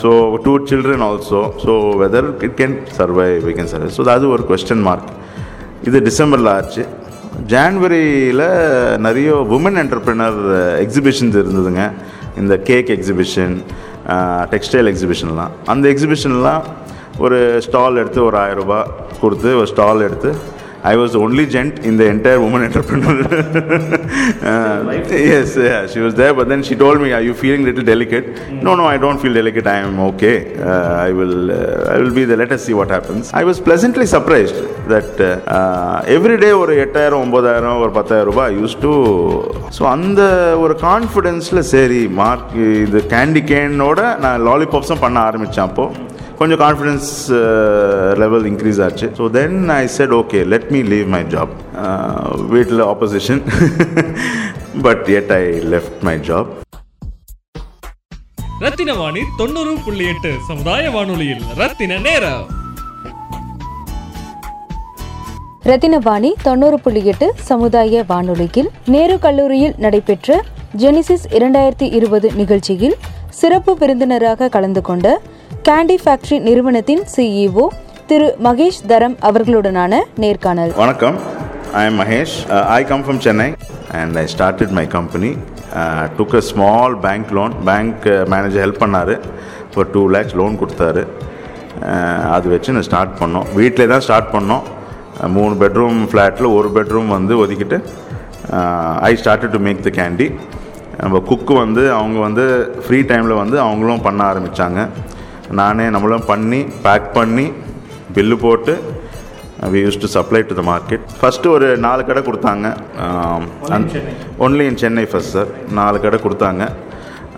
So 0.00 0.10
two 0.44 0.52
children 0.70 1.04
also 1.08 1.40
so 1.64 1.72
whether 2.02 2.28
it 2.46 2.56
can 2.60 2.76
survive 2.98 3.36
we 3.48 3.52
can 3.58 3.70
survive 3.72 3.90
so 3.96 4.08
அது 4.16 4.26
ஒரு 4.36 4.44
கொஸ்டின் 4.50 4.84
மார்க் 4.88 5.12
இது 5.88 5.98
டிசம்பரில் 6.08 6.50
ஆச்சு. 6.56 6.84
ஜான்வரியில் 7.52 8.46
நிறைய 9.06 9.28
உமன் 9.56 9.78
என்டர்பிரினர் 9.82 10.40
எக்ஸிபிஷன்ஸ் 10.84 11.36
இருந்ததுங்க. 11.42 11.84
இந்த 12.40 12.54
கேக் 12.70 12.90
எக்ஸிபிஷன் 12.96 13.54
டெக்ஸ்டைல் 14.52 14.88
எக்ஸிபிஷன்லாம் 14.92 15.54
அந்த 15.72 15.84
எக்ஸிபிஷன்லாம் 15.92 16.64
ஒரு 17.18 17.38
ஸ்டால் 17.60 18.00
எடுத்து 18.02 18.20
ஒரு 18.24 18.36
ஆயிரம் 18.36 18.58
ஆயரூபா 18.58 18.78
கொடுத்து 19.20 19.50
ஒரு 19.58 19.66
ஸ்டால் 19.66 20.00
எடுத்து 20.00 20.30
ஐ 20.88 20.92
வாஸ் 20.98 21.14
ஒன்லி 21.20 21.44
ஜென்ட் 21.54 21.76
இந்த 21.84 22.02
entire 22.10 22.42
woman 22.46 22.64
entrepreneur 22.66 23.18
as 25.36 25.54
she 25.92 26.00
was 26.04 26.16
there 26.20 26.34
but 26.38 26.48
then 26.52 26.62
she 26.68 26.74
told 26.82 27.00
me 27.02 27.08
I 27.12 27.20
you 27.26 27.32
feeling 27.40 27.64
little 27.68 27.86
delicate 27.90 28.26
no 28.66 28.74
no 28.80 28.84
I 28.90 28.96
don't 29.04 29.20
feel 29.22 29.38
delicate 29.40 29.68
I 29.74 29.76
am 29.80 29.98
okay 30.06 30.32
I 31.00 31.08
will 31.12 31.50
I 31.92 31.96
will 32.00 32.14
be 32.20 32.24
the 32.30 32.36
let's 32.42 32.66
see 32.68 32.74
what 32.80 32.92
happens 32.96 33.30
I 33.40 33.42
was 33.48 33.60
pleasantly 33.68 34.06
surprised 34.14 34.60
that 34.88 35.20
everyday 36.16 36.52
ஒரு 36.62 36.74
எட்டாயிரம் 36.84 37.24
ஒம்பதாயிரம் 37.26 37.82
ஒரு 37.84 37.94
பத்தாயிரம் 37.98 38.30
ரூபாய் 38.32 38.54
use 38.60 38.78
to 38.84 38.92
so 39.78 39.84
அந்த 39.96 40.22
ஒரு 40.60 40.76
கான்ஃபிடென்ஸில் 40.86 41.62
சரி 41.74 42.02
mark 42.20 42.54
இது 42.84 43.02
candy 43.14 43.42
கேனோட 43.52 44.00
நான் 44.18 44.46
லாலிபாப்ஸும் 44.48 45.04
பண்ண 45.06 45.18
ஆரம்பித்தேன் 45.20 45.68
அப்போது 45.68 46.06
கொஞ்சம் 46.38 46.60
கான்ஃபிடென்ஸ் 46.64 47.08
லெவல் 48.22 48.44
இன்க்ரீஸ் 48.50 48.80
ஆச்சு. 48.86 49.06
So 49.18 49.24
then 49.38 49.56
I 49.76 49.82
said 49.96 50.14
okay 50.20 50.40
let 50.52 50.68
me 50.74 50.80
leave 50.92 51.08
my 51.14 51.22
job 51.34 51.54
வீட்டில் 52.54 52.82
opposition 52.92 53.42
but 54.86 55.06
yet 55.18 55.32
I 55.40 55.44
left 55.74 56.00
my 56.08 56.16
job 56.28 56.50
Rathina 58.64 58.92
Vani 59.00 59.20
தொண்ணூறு 59.40 59.72
புள்ளி 59.84 60.04
எட்டு 60.12 60.30
சமுதாய 60.46 60.84
வானொலியில். 60.94 61.42
ரத்தின 61.60 61.98
நேரம். 62.06 62.46
ரத்தினவாணி 65.70 66.30
தொண்ணூறு 66.46 66.76
புள்ளி 66.84 67.00
எட்டு 67.12 67.26
சமுதாய 67.48 68.02
வானொலியில். 68.10 68.70
நேரு 68.94 69.16
கல்லூரியில் 69.24 69.74
நடைபெற்ற 69.84 70.38
ஜெனிசிஸ் 70.82 71.26
இரண்டாயிரத்தி 71.38 71.86
இருபது 71.98 72.28
நிகழ்ச்சியில் 72.40 72.96
சிறப்பு 73.40 73.74
விருந்தினராக 73.80 74.48
கலந்து 74.54 74.82
கொண்ட 74.88 75.06
கேண்டி 75.68 75.96
ஃபேக்டரி 76.02 76.36
நிறுவனத்தின் 76.46 77.02
சிஇஓ 77.14 77.64
திரு 78.10 78.26
மகேஷ் 78.46 78.80
தரம் 78.90 79.16
அவர்களுடனான 79.28 80.00
நேர்காணல். 80.22 80.72
வணக்கம். 80.82 81.16
I 81.80 81.82
am 81.88 81.98
Mahesh. 82.00 82.34
I 82.76 82.80
come 82.90 83.02
from 83.06 83.20
Chennai 83.26 83.48
and 84.00 84.16
I 84.22 84.24
started 84.34 84.74
my 84.78 84.86
company 84.96 85.30
took 86.18 86.36
a 86.40 86.42
small 86.50 86.96
bank 87.06 87.32
loan 87.38 87.54
bank 87.70 88.06
manager 88.34 88.62
help 88.64 88.82
பண்ணார். 88.84 89.14
ஒரு 89.78 89.88
டூ 89.96 90.04
லேக்ஸ் 90.16 90.36
லோன் 90.42 90.60
கொடுத்தாரு. 90.62 91.04
Uh, 91.88 92.20
அது 92.36 92.46
வச்சு 92.52 92.72
நான் 92.74 92.86
ஸ்டார்ட் 92.86 93.12
பண்ணோம். 93.18 93.48
வீட்டிலே 93.58 93.84
தான் 93.90 94.04
ஸ்டார்ட் 94.06 94.30
பண்ணோம். 94.36 94.64
Uh, 95.18 95.28
மூணு 95.34 95.54
பெட்ரூம் 95.60 95.98
ஃப்ளாட்டில் 96.12 96.48
ஒரு 96.58 96.68
பெட்ரூம் 96.76 97.10
வந்து 97.16 97.34
ஒதுக்கிட்டு 97.42 97.78
I 99.08 99.12
started 99.20 99.54
to 99.54 99.60
make 99.66 99.84
the 99.86 99.90
candy 100.00 100.26
நம்ம 101.00 101.20
குக்கு 101.28 101.54
வந்து 101.64 101.82
அவங்க 101.98 102.18
வந்து 102.26 102.44
ஃப்ரீ 102.84 102.98
டைமில் 103.10 103.40
வந்து 103.42 103.56
அவங்களும் 103.64 104.04
பண்ண 104.06 104.20
ஆரம்பித்தாங்க 104.30 104.80
நானே 105.50 105.90
நம்மளும் 105.90 106.24
பண்ணி 106.24 106.66
பேக் 106.82 107.12
பண்ணி 107.12 107.46
பில்லு 108.14 108.34
போட்டு 108.40 108.74
we 109.62 109.78
use 109.84 110.00
to 110.00 110.06
supply 110.06 110.42
to 110.42 110.54
the 110.54 110.62
market 110.62 111.04
first 111.20 111.50
ஒரு 111.50 111.76
நாலு 111.76 112.04
கடை 112.04 112.22
கொடுத்தாங்க. 112.22 112.66
Only 114.38 114.60
in 114.60 114.76
Chennai 114.76 115.04
first 115.04 115.32
sir 115.32 115.48
நாலு 115.70 116.00
கடை 116.00 116.20
கொடுத்தாங்க. 116.24 116.62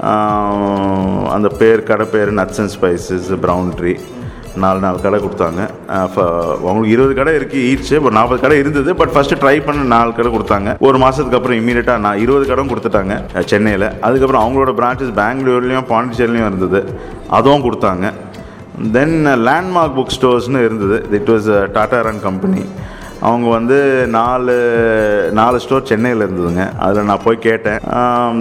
ஆம், 0.02 1.26
அந்த 1.26 1.48
பேர் 1.48 1.82
கடை 1.82 2.06
பேர் 2.06 2.30
nuts 2.32 2.60
and 2.60 2.70
spices 2.70 3.32
brown 3.40 3.70
tree 3.78 3.92
நாலு 4.56 4.78
நாலு 4.78 5.00
கடை 5.00 5.20
கொடுத்தாங்க. 5.20 5.68
ஃப- 5.88 6.58
அவங்களுக்கு 6.58 6.88
இருபது 6.88 7.14
கடை 7.14 7.34
இருக்குது 7.34 7.78
ஈச்சு 7.78 8.00
ஒரு 8.00 8.10
நாற்பது 8.10 8.40
கடை 8.40 8.58
இருந்தது 8.58 8.96
பட் 8.96 9.08
ஃபஸ்ட்டு 9.08 9.44
ட்ரை 9.44 9.64
பண்ண 9.64 9.82
நாலு 9.82 10.14
கடை 10.14 10.32
கொடுத்தாங்க. 10.32 10.78
ஒரு 10.78 10.98
மாதத்துக்கு 10.98 11.36
அப்புறம் 11.36 11.58
இமீடியட்டாக 11.58 11.98
நான் 11.98 12.18
இருபது 12.18 12.46
கடை 12.46 12.64
கொடுத்துட்டாங்க 12.64 13.44
சென்னையில். 13.44 14.00
அதுக்கப்புறம் 14.00 14.46
அவங்களோட 14.46 14.80
பிரான்ச்சஸ் 14.80 15.12
பெங்களூர்லேயும் 15.12 15.86
பாண்டிச்சேரிலையும் 15.88 16.46
இருந்தது. 16.46 17.00
அதுவும் 17.28 17.62
கொடுத்தாங்க. 17.62 18.12
தென் 18.92 19.26
லேண்ட்மார்க் 19.26 19.96
புக் 19.96 20.06
ஸ்டோர்ஸ்னு 20.20 20.64
இருந்தது 20.64 21.06
it 21.10 21.28
was 21.28 21.72
Tata 21.72 22.00
run 22.00 22.20
company 22.20 22.64
அவங்க 23.28 23.46
வந்து 23.56 23.76
நாலு 24.16 24.54
நாலு 25.38 25.56
ஸ்டோர் 25.64 25.88
சென்னையில் 25.90 26.24
இருந்ததுங்க. 26.26 26.64
அதில் 26.84 27.08
நான் 27.10 27.24
போய் 27.24 27.38
கேட்டேன். 27.46 27.80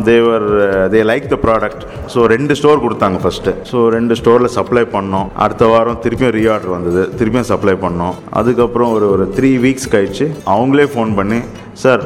There 0.10 0.48
they 0.94 1.02
like 1.12 1.28
the 1.34 1.38
product 1.46 1.84
so 2.14 2.26
ரெண்டு 2.34 2.56
ஸ்டோர் 2.60 2.84
கொடுத்தாங்க 2.86 3.20
ஃபஸ்ட்டு 3.24 3.56
ஸோ 3.72 3.80
ரெண்டு 3.98 4.18
ஸ்டோரில் 4.20 4.56
சப்ளை 4.58 4.84
பண்ணோம். 4.96 5.30
அடுத்த 5.46 5.66
வாரம் 5.74 6.02
திருப்பியும் 6.06 6.36
ரீஆர்டர் 6.40 6.76
வந்தது. 6.78 7.04
திருப்பியும் 7.22 7.50
சப்ளை 7.54 7.76
பண்ணோம். 7.86 8.16
அதுக்கப்புறம் 8.42 8.94
ஒரு 8.98 9.08
ஒரு 9.16 9.26
த்ரீ 9.40 9.52
வீக்ஸ் 9.66 9.92
கழிச்சு 9.96 10.28
அவங்களே 10.54 10.88
ஃபோன் 10.94 11.12
பண்ணி 11.20 11.40
sir 11.76 12.02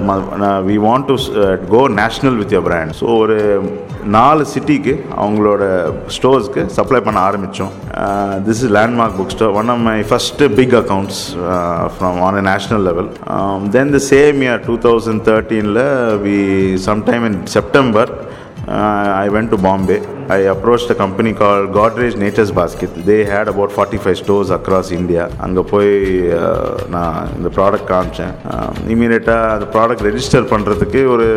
we 0.67 0.75
want 0.85 1.07
to 1.07 1.15
go 1.69 1.81
national 1.97 2.37
with 2.41 2.53
your 2.55 2.65
brand 2.67 2.93
so 2.99 3.05
ஒரு 3.17 3.37
நாலு 4.09 4.43
சிட்டிக்கு 4.53 4.93
அவங்களோட 5.17 5.63
ஸ்டோர்ஸ்க்கு 6.07 6.63
சப்ளை 6.77 6.99
பண்ண 6.99 7.19
ஆரம்பித்தோம் 7.21 7.73
this 8.45 8.61
is 8.63 8.73
Landmark 8.77 9.17
book 9.19 9.33
store 9.35 9.55
one 9.61 9.69
of 9.69 9.83
my 9.87 9.97
first 10.09 10.49
big 10.59 10.75
accounts 10.81 11.21
from 11.95 12.19
on 12.27 12.39
a 12.41 12.43
national 12.51 12.85
level 12.89 13.09
then 13.71 13.93
the 13.97 14.01
same 14.09 14.39
year 14.41 14.61
two 14.67 14.75
thousand 14.87 15.23
தேர்ட்டீனில் 15.29 15.83
we 16.25 16.37
sometime 16.89 17.25
in 17.25 17.39
September 17.55 18.11
I 19.17 19.27
went 19.29 19.49
to 19.49 19.59
Bombay 19.61 19.99
I 20.29 20.47
approached 20.53 20.89
a 20.89 20.95
company 20.95 21.33
called 21.33 21.71
Godrej 21.71 22.15
Nature's 22.17 22.51
Basket. 22.51 22.89
They 23.05 23.25
had 23.25 23.47
about 23.47 23.71
45 23.71 24.17
stores 24.17 24.49
across 24.57 24.91
India. 24.91 25.23
அங்கே 25.45 25.61
போய் 25.71 25.91
நான் 26.93 27.17
இந்த 27.37 27.49
product 27.57 27.87
காமிச்சேன். 27.91 28.33
இமீடியட்டாக 28.93 29.49
அந்த 29.55 29.65
product 29.75 30.03
register 30.07 30.45
பண்ணுறதுக்கு 30.53 31.01
ஒரு 31.13 31.27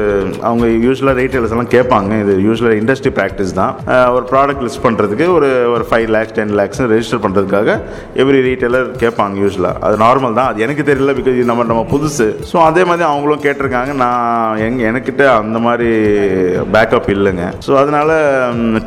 அவங்க 0.48 0.66
யூஸ்வலாக 0.86 1.16
ரீட்டைலர்ஸ் 1.20 1.54
எல்லாம் 1.56 1.72
கேட்பாங்க. 1.76 2.20
இது 2.24 2.34
யூஸ்வலாக 2.46 2.80
இண்டஸ்ட்ரி 2.82 3.12
ப்ராக்டிஸ் 3.18 3.54
தான். 3.60 3.74
ஒரு 4.16 4.24
ப்ராடக்ட் 4.32 4.64
லிஸ்ட் 4.66 4.84
பண்ணுறதுக்கு 4.86 5.26
ஒரு 5.36 5.50
ஒரு 5.74 5.86
five 5.90 6.08
lakhs 6.16 6.36
ten 6.38 6.54
lakhs 6.60 6.82
register 6.94 7.22
பண்ணுறதுக்காக 7.26 7.78
எவ்ரி 8.24 8.40
ரீட்டைலர் 8.48 8.88
கேட்பாங்க 9.02 9.36
யூஸ்வலாக 9.44 9.82
அது 9.88 9.98
நார்மல் 10.06 10.38
தான். 10.40 10.50
அது 10.52 10.64
எனக்கு 10.68 10.88
தெரியல 10.92 11.16
பிகாஸ் 11.20 11.50
நம்ம 11.52 11.68
நம்ம 11.72 11.84
புதுசு. 11.94 12.28
ஸோ 12.52 12.56
அதே 12.68 12.84
மாதிரி 12.90 13.08
அவங்களும் 13.10 13.44
கேட்டிருக்காங்க. 13.46 13.92
நான் 14.04 14.62
எங் 14.68 14.80
எனக்கிட்ட 14.92 15.24
அந்த 15.42 15.58
மாதிரி 15.68 15.90
பேக்கப் 16.76 17.12
இல்லைங்க. 17.16 17.46
ஸோ 17.68 17.74
அதனால் 17.82 18.16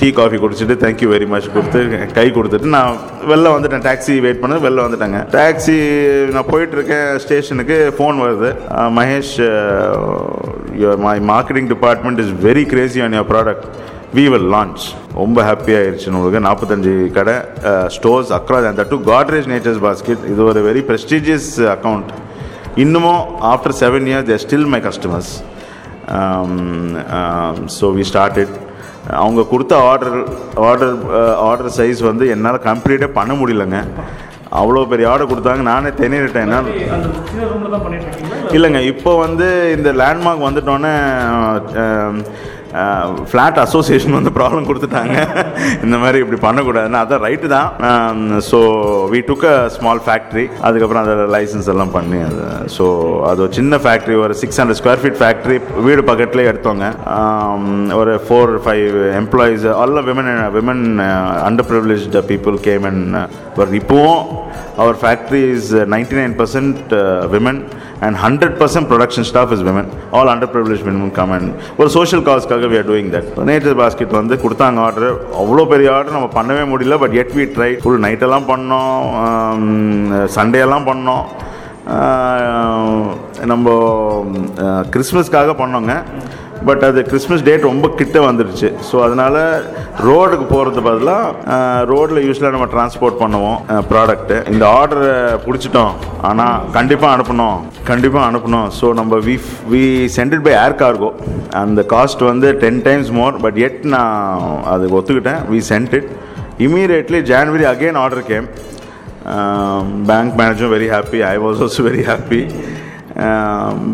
டீ 0.02 0.08
காஃபி 0.20 0.38
குடிச்சிட்டு 0.44 0.76
தேங்க்யூ 0.84 1.08
வெரி 1.14 1.28
மச் 1.34 1.48
கொடுத்து 1.56 1.80
கை 2.18 2.26
கொடுத்துட்டு 2.38 2.72
நான் 2.78 2.98
வெளில 3.32 3.54
வந்துட்டேன். 3.56 3.84
டாக்ஸி 3.88 4.16
வெயிட் 4.26 4.42
பண்ண 4.44 4.58
வெளில 4.66 4.86
வந்துட்டேங்க. 4.86 5.20
டாக்ஸி 5.38 5.78
நான் 6.36 6.50
போயிட்டுருக்கேன் 6.54 7.10
ஸ்டேஷனுக்கு 7.26 7.78
ஃபோன் 7.98 8.18
வருது. 8.26 8.50
Mahesh 8.98 9.36
your 10.82 11.02
my 11.08 11.16
marketing 11.34 11.70
department 11.76 12.22
is 12.26 12.34
very 12.48 12.66
crazy 12.74 13.02
on 13.06 13.16
your 13.18 13.32
product 13.34 13.68
we 14.18 14.24
will 14.34 14.48
launch 14.56 14.84
ரொம்ப 15.22 15.40
ஹாப்பி 15.50 15.74
ஆயிடுச்சு 15.80 16.08
உங்களுக்கு 16.14 16.40
நாற்பத்தஞ்சு 16.48 16.94
கடை 17.18 17.36
ஸ்டோர்ஸ் 17.98 18.32
அக்ராஸ் 18.38 18.70
அந்த 18.72 18.86
டூ 18.92 18.98
காட்ரேஜ் 19.12 19.50
நேச்சர்ஸ் 19.54 19.84
பாஸ்கெட் 19.88 20.24
இது 20.32 20.42
ஒரு 20.52 20.62
வெரி 20.70 20.82
ப்ரெஸ்டீஜியஸ் 20.90 21.52
அக்கௌண்ட் 21.76 22.10
இன்னமும் 22.84 23.22
after 23.52 23.76
seven 23.84 24.08
years 24.12 24.28
there 24.32 24.42
still 24.46 24.68
my 24.76 24.82
customers 24.88 25.32
so 27.78 27.88
we 27.98 28.06
started 28.12 28.54
அவங்க 29.24 29.42
கொடுத்த 29.52 29.74
ஆர்டர் 29.90 30.18
ஆர்டர் 30.70 30.98
ஆர்டர் 31.50 31.76
சைஸ் 31.78 32.02
வந்து 32.10 32.26
என்னால் 32.36 32.66
கம்ப்ளீட்டாக 32.70 33.18
பண்ண 33.20 33.34
முடியலங்க. 33.42 33.80
அவ்வளோ 34.60 34.84
பெரிய 34.92 35.10
ஆர்டர் 35.12 35.32
கொடுத்தாங்க. 35.32 35.64
நானே 35.72 35.90
என்ன 36.06 36.20
இல்லைங்க. 38.58 38.80
இப்போ 38.94 39.12
வந்து 39.26 39.48
இந்த 39.78 39.90
லேண்ட்மார்க் 40.02 40.48
வந்துட்டோன்னே 40.48 40.94
ஃப்ளாட் 43.30 43.60
அசோசியேஷன் 43.66 44.18
வந்து 44.18 44.32
ப்ராப்ளம் 44.38 44.68
கொடுத்துட்டாங்க. 44.70 45.16
இந்த 45.86 45.96
மாதிரி 46.04 46.18
இப்படி 46.24 46.40
பண்ணக்கூடாதுன்னு. 46.46 47.02
அதான் 47.04 47.24
ரைட்டு 47.28 47.48
தான். 47.56 47.70
So 48.50 48.60
we 49.14 49.22
took 49.30 49.46
a 49.54 49.56
small 49.76 50.02
factory 50.08 50.46
அதுக்கப்புறம் 50.68 51.04
அதில் 51.04 51.34
லைசன்ஸ் 51.38 51.70
எல்லாம் 51.74 51.94
பண்ணி 51.98 52.20
அது 52.30 52.46
ஸோ 52.78 52.86
அது 53.32 53.40
ஒரு 53.46 53.54
சின்ன 53.60 53.80
ஃபேக்ட்ரி 53.86 54.18
ஒரு 54.26 54.36
six 54.42 54.60
hundred 54.62 54.80
square 54.82 55.02
feet 55.04 55.20
factory 55.24 55.58
வீடு 55.88 56.04
பக்கத்துலேயே 56.12 56.52
எடுத்தோங்க. 56.54 56.86
ஒரு 58.02 58.14
four 58.28 58.54
five 58.66 58.96
employees 59.22 59.66
all 59.82 60.04
women 60.10 60.32
women 60.58 60.84
under 61.48 61.70
privilege 61.72 62.06
people 62.32 62.58
came 62.70 62.86
and 62.92 63.18
ஒரு 63.62 63.80
இப்போவும் 63.82 64.22
our 64.82 64.98
factory 65.02 65.42
is 65.56 65.72
ninety 65.94 66.16
nine 66.20 66.36
percent 66.42 66.92
women 67.34 67.62
and 68.06 68.18
hundred 68.26 68.56
percent 68.62 68.90
production 68.92 69.28
staff 69.32 69.54
is 69.56 69.64
women 69.70 69.90
all 70.20 70.32
under 70.34 70.52
privilege 70.56 70.84
women 70.88 71.14
come 71.20 71.34
and 71.38 71.50
ஒரு 71.82 71.90
social 71.98 72.24
காஸ்க்காக 72.30 72.70
we 72.74 72.80
are 72.82 72.90
doing 72.92 73.12
that 73.16 73.30
Nature 73.52 73.78
Basket 73.82 74.16
வந்து 74.22 74.38
கொடுத்தாங்க 74.46 74.86
order 74.88 75.12
அவ்வளோ 75.44 75.66
பெரிய 75.74 75.90
order 75.98 76.18
நம்ம 76.18 76.32
பண்ணவே 76.40 76.66
முடியல 76.74 76.98
but 77.04 77.18
yet 77.24 77.36
we 77.40 77.46
try 77.58 77.72
full 77.84 78.02
நைட்டெல்லாம் 78.08 78.50
பண்ணோம் 78.54 79.06
சண்டே 80.38 80.62
எல்லாம் 80.68 80.90
பண்ணோம். 80.92 81.26
நம்ம 83.52 83.68
கிறிஸ்மஸ்க்காக 84.94 85.54
பண்ணோங்க. 85.62 85.94
பட் 86.68 86.84
அது 86.88 87.00
கிறிஸ்மஸ் 87.10 87.44
டேட் 87.48 87.68
ரொம்ப 87.70 87.88
கிட்ட 88.00 88.18
வந்துடுச்சு 88.28 88.70
ஸோ 88.90 88.96
அதனால் 89.06 89.38
ரோடுக்கு 90.08 90.46
போகிறது 90.54 90.82
பதிலாக 90.88 91.56
ரோட்டில் 91.92 92.24
யூஸ்வலாக 92.28 92.54
நம்ம 92.56 92.68
டிரான்ஸ்போர்ட் 92.74 93.20
பண்ணுவோம் 93.24 93.60
ப்ராடக்ட்டு 93.92 94.38
இந்த 94.54 94.64
ஆர்டரை 94.80 95.14
பிடிச்சிட்டோம். 95.46 95.94
ஆனால் 96.30 96.66
கண்டிப்பாக 96.78 97.16
அனுப்பணும். 97.18 97.60
கண்டிப்பாக 97.92 98.30
அனுப்பணும். 98.32 98.68
ஸோ 98.80 98.88
நம்ம 99.00 99.20
we 99.28 99.36
we 99.74 99.84
sent 100.18 100.46
by 100.48 100.56
air 100.64 100.80
cargo 100.82 101.12
அந்த 101.64 101.86
காஸ்ட் 101.94 102.24
வந்து 102.32 102.50
ten 102.64 102.82
times 102.88 103.12
more 103.20 103.38
but 103.46 103.60
yet 103.68 103.82
நான் 103.96 104.66
அது 104.74 104.88
ஒத்துக்கிட்டேன். 105.00 105.42
We 105.54 105.62
sent 105.72 105.96
it 106.00 106.10
immediately 106.68 107.22
January 107.32 107.68
again 107.74 108.02
order 108.04 108.28
came 108.32 108.50
bank 110.10 110.36
மேனேஜரும் 110.40 110.74
very 110.76 110.88
happy 110.96 111.20
I 111.34 111.36
was 111.46 111.60
also 111.66 111.84
very 111.88 112.04
happy 112.12 112.42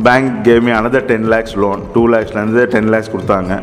bank 0.05 0.35
came 0.45 0.71
another 0.77 1.07
ten 1.07 1.27
lakhs 1.29 1.57
loan 1.59 1.81
two 1.93 2.03
லேக்ஸ்லேருந்து 2.09 2.63
ten 2.73 2.89
lakhs 2.89 3.13
கொடுத்தாங்க. 3.13 3.53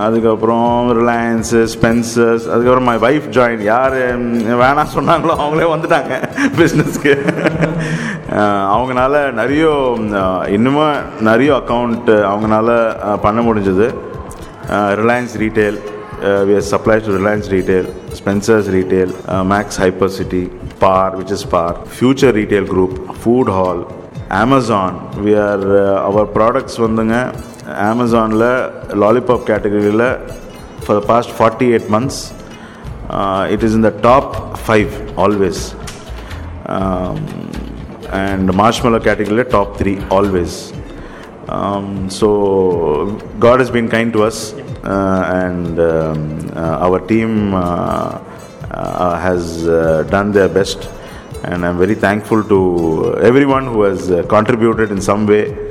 அதுக்கப்புறம் 0.00 0.68
Reliance 0.98 1.60
Spencer's 1.72 2.44
அதுக்கப்புறம் 2.48 2.86
my 2.86 2.96
wife 3.02 3.26
join 3.34 3.62
யார் 3.66 3.96
வேணாம் 4.60 4.92
சொன்னாங்களோ 4.94 5.34
அவங்களே 5.38 5.66
வந்துட்டாங்க 5.72 6.12
பிஸ்னஸ்க்கு 6.56 7.12
அவங்கனால 8.72 9.10
நிறைய 9.32 9.64
அஹ், 10.20 10.44
இன்னுமும் 10.48 10.94
நிறைய 11.22 11.50
அக்கௌண்ட்டு 11.56 12.16
அவங்கனால 12.28 12.68
பண்ண 13.22 13.40
முடிஞ்சது. 13.42 13.88
Reliance 14.96 15.34
Retail 15.38 15.78
we 16.46 16.54
are 16.54 16.68
supply 16.68 16.96
to 17.00 17.16
Reliance 17.18 17.48
Retail 17.52 17.88
Spencer's 18.18 18.68
Retail 18.74 19.12
Max 19.46 19.80
Hyper 19.80 20.14
City 20.16 20.42
part 20.78 21.16
which 21.18 21.32
is 21.32 21.46
part 21.50 21.76
Future 21.94 22.34
Retail 22.36 22.68
Group 22.72 22.94
Food 23.20 23.52
Hall 23.52 23.82
Amazon. 24.32 25.22
We 25.22 25.34
are 25.34 25.62
uh, 25.78 26.08
our 26.08 26.26
products 26.26 26.76
வந்துங்க 26.78 27.16
அமேசானில் 27.88 28.46
லாலிபாப் 29.02 29.46
கேட்டகரியில் 29.50 30.06
for 30.84 30.96
the 30.98 31.02
past 31.06 31.34
forty 31.38 31.68
eight 31.72 31.88
months 31.96 32.20
it 33.54 33.62
is 33.62 33.74
in 33.74 33.86
the 33.88 33.92
top 34.00 34.36
five 34.66 34.92
always 35.24 35.62
and 38.22 38.54
marshmallow 38.62 39.00
கேட்டகரியில் 39.08 39.50
top 39.56 39.74
three 39.80 39.94
always 40.18 40.56
um, 41.48 42.08
so 42.08 43.18
God 43.38 43.60
has 43.60 43.70
been 43.70 43.88
kind 43.88 44.12
to 44.12 44.22
us, 44.22 44.54
uh, 44.84 45.44
and 45.44 45.78
um, 45.78 46.50
uh, 46.56 46.86
our 46.86 47.00
team 47.00 47.54
uh, 51.41 51.41
uh, 51.41 51.41
has 51.41 51.61
uh, 51.61 51.61
done 51.61 51.61
their 51.61 51.61
best. 51.61 51.61
And 51.61 51.65
I'm 51.65 51.77
very 51.77 51.95
thankful 51.95 52.43
to 52.43 53.15
everyone 53.21 53.65
who 53.67 53.81
has 53.83 54.11
uh, 54.11 54.23
contributed 54.23 54.91
in 54.91 55.01
some 55.01 55.25
way 55.25 55.65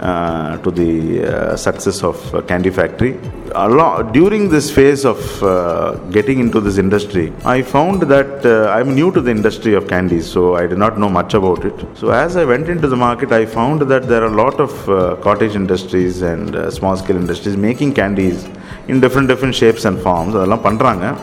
uh, 0.00 0.56
to 0.56 0.70
the 0.70 1.24
uh, 1.24 1.56
success 1.56 2.02
of 2.02 2.34
uh, 2.34 2.40
Candy 2.42 2.70
Factory. 2.70 3.18
Along, 3.52 4.12
during 4.12 4.48
this 4.48 4.70
phase 4.70 5.04
of 5.04 5.42
uh, 5.42 5.92
getting 6.12 6.38
into 6.38 6.60
this 6.60 6.78
industry, 6.78 7.32
I 7.44 7.62
found 7.62 8.02
that 8.02 8.46
uh, 8.46 8.70
I'm 8.70 8.94
new 8.94 9.10
to 9.12 9.20
the 9.20 9.30
industry 9.30 9.74
of 9.74 9.88
candies, 9.88 10.30
so 10.30 10.56
I 10.56 10.66
did 10.66 10.78
not 10.78 10.98
know 10.98 11.08
much 11.08 11.34
about 11.34 11.64
it. 11.64 11.86
So 11.94 12.10
as 12.10 12.36
I 12.36 12.44
went 12.44 12.68
into 12.68 12.88
the 12.88 12.96
market, 12.96 13.32
I 13.32 13.46
found 13.46 13.82
that 13.82 14.08
there 14.08 14.22
are 14.22 14.32
a 14.32 14.36
lot 14.44 14.60
of 14.60 14.88
uh, 14.88 15.16
cottage 15.16 15.54
industries 15.54 16.22
and 16.22 16.56
uh, 16.56 16.70
small 16.70 16.96
scale 16.96 17.16
industries 17.16 17.56
making 17.56 17.94
candies 17.94 18.48
in 18.88 19.00
different 19.00 19.28
different 19.28 19.54
shapes 19.54 19.84
and 19.84 19.98
forms. 19.98 20.34
அதெல்லாம் 20.34 20.64
பண்ணுறாங்க 20.64 21.16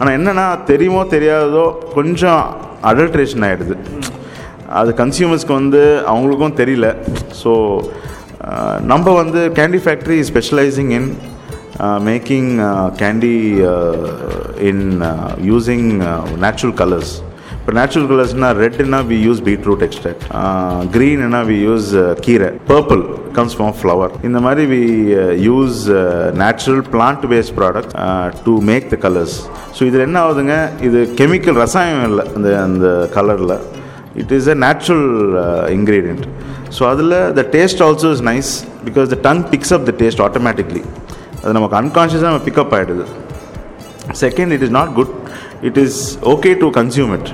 ஆனால் 0.00 0.14
என்னென்னா 0.18 0.64
தெரியுமோ 0.64 1.04
தெரியாததோ 1.04 1.78
கொஞ்சம் 1.94 2.65
adulteration 2.83 3.45
ஆகிடுது 3.47 3.75
அது 4.79 4.91
கன்சியூமர்ஸ்க்கு 4.93 5.53
வந்து 5.53 5.81
அவங்களுக்கும் 6.11 6.57
தெரியல. 6.61 6.87
ஸோ 7.43 7.51
uh, 8.47 8.77
நம்ம 8.91 9.13
வந்து 9.21 9.41
candy 9.59 9.79
factory 9.83 10.17
specialising 10.29 10.91
in 10.97 11.09
making 12.09 12.51
candy 13.01 13.35
in 14.69 14.85
using 15.41 15.87
natural 16.45 16.75
colours 16.81 17.13
இப்போ 17.67 17.77
நேச்சுரல் 17.77 18.05
கலர்ஸ்னா 18.09 18.49
ரெட்னா 18.59 18.99
வி 19.07 19.15
யூஸ் 19.25 19.39
பீட்ரூட் 19.47 19.81
எக்ஸ்ட்ராக்ட் 19.85 20.21
க்ரீன்னா 20.93 21.39
வி 21.49 21.55
யூஸ் 21.65 21.87
கீரை. 22.25 22.47
பர்பிள் 22.69 23.01
கம்ஸ் 23.37 23.55
ஃப்ரம் 23.57 23.73
ஃப்ளவர் 23.79 24.13
இந்த 24.27 24.39
மாதிரி 24.45 24.63
we 24.73 24.79
use 25.47 25.79
natural 26.43 26.79
plant 26.93 27.25
based 27.33 27.53
product 27.57 27.91
to 28.45 28.53
make 28.69 28.85
the 28.93 28.97
colours 29.05 29.35
so 29.77 29.81
இதில் 29.89 30.03
என்ன 30.05 30.17
ஆகுதுங்க? 30.21 30.55
இது 30.87 30.99
கெமிக்கல் 31.21 31.57
ரசாயனம் 31.63 32.05
இல்லை 32.09 32.25
அந்த 32.35 32.53
அந்த 32.67 32.85
கலரில் 33.17 33.53
it 34.23 34.31
is 34.37 34.47
a 34.47 34.57
natural 34.65 35.09
ingredient 35.77 36.23
so 36.77 36.87
அதில் 36.91 37.17
the 37.39 37.45
taste 37.57 37.83
also 37.87 38.11
is 38.17 38.25
nice 38.31 38.51
because 38.87 39.09
the 39.15 39.19
tongue 39.27 39.43
picks 39.51 39.75
up 39.77 39.85
the 39.89 39.95
taste 40.03 40.23
automatically 40.27 40.83
அது 41.41 41.53
நமக்கு 41.59 41.79
அன்கான்ஷியஸாக 41.81 42.29
நம்ம 42.31 42.45
பிக்கப் 42.47 42.75
ஆகிடுது 42.79 43.07
second 44.23 44.53
it 44.57 44.65
is 44.67 44.75
not 44.79 44.93
good 45.01 45.13
it 45.69 45.81
is 45.85 45.99
okay 46.35 46.53
to 46.63 46.69
consume 46.79 47.13
it 47.19 47.29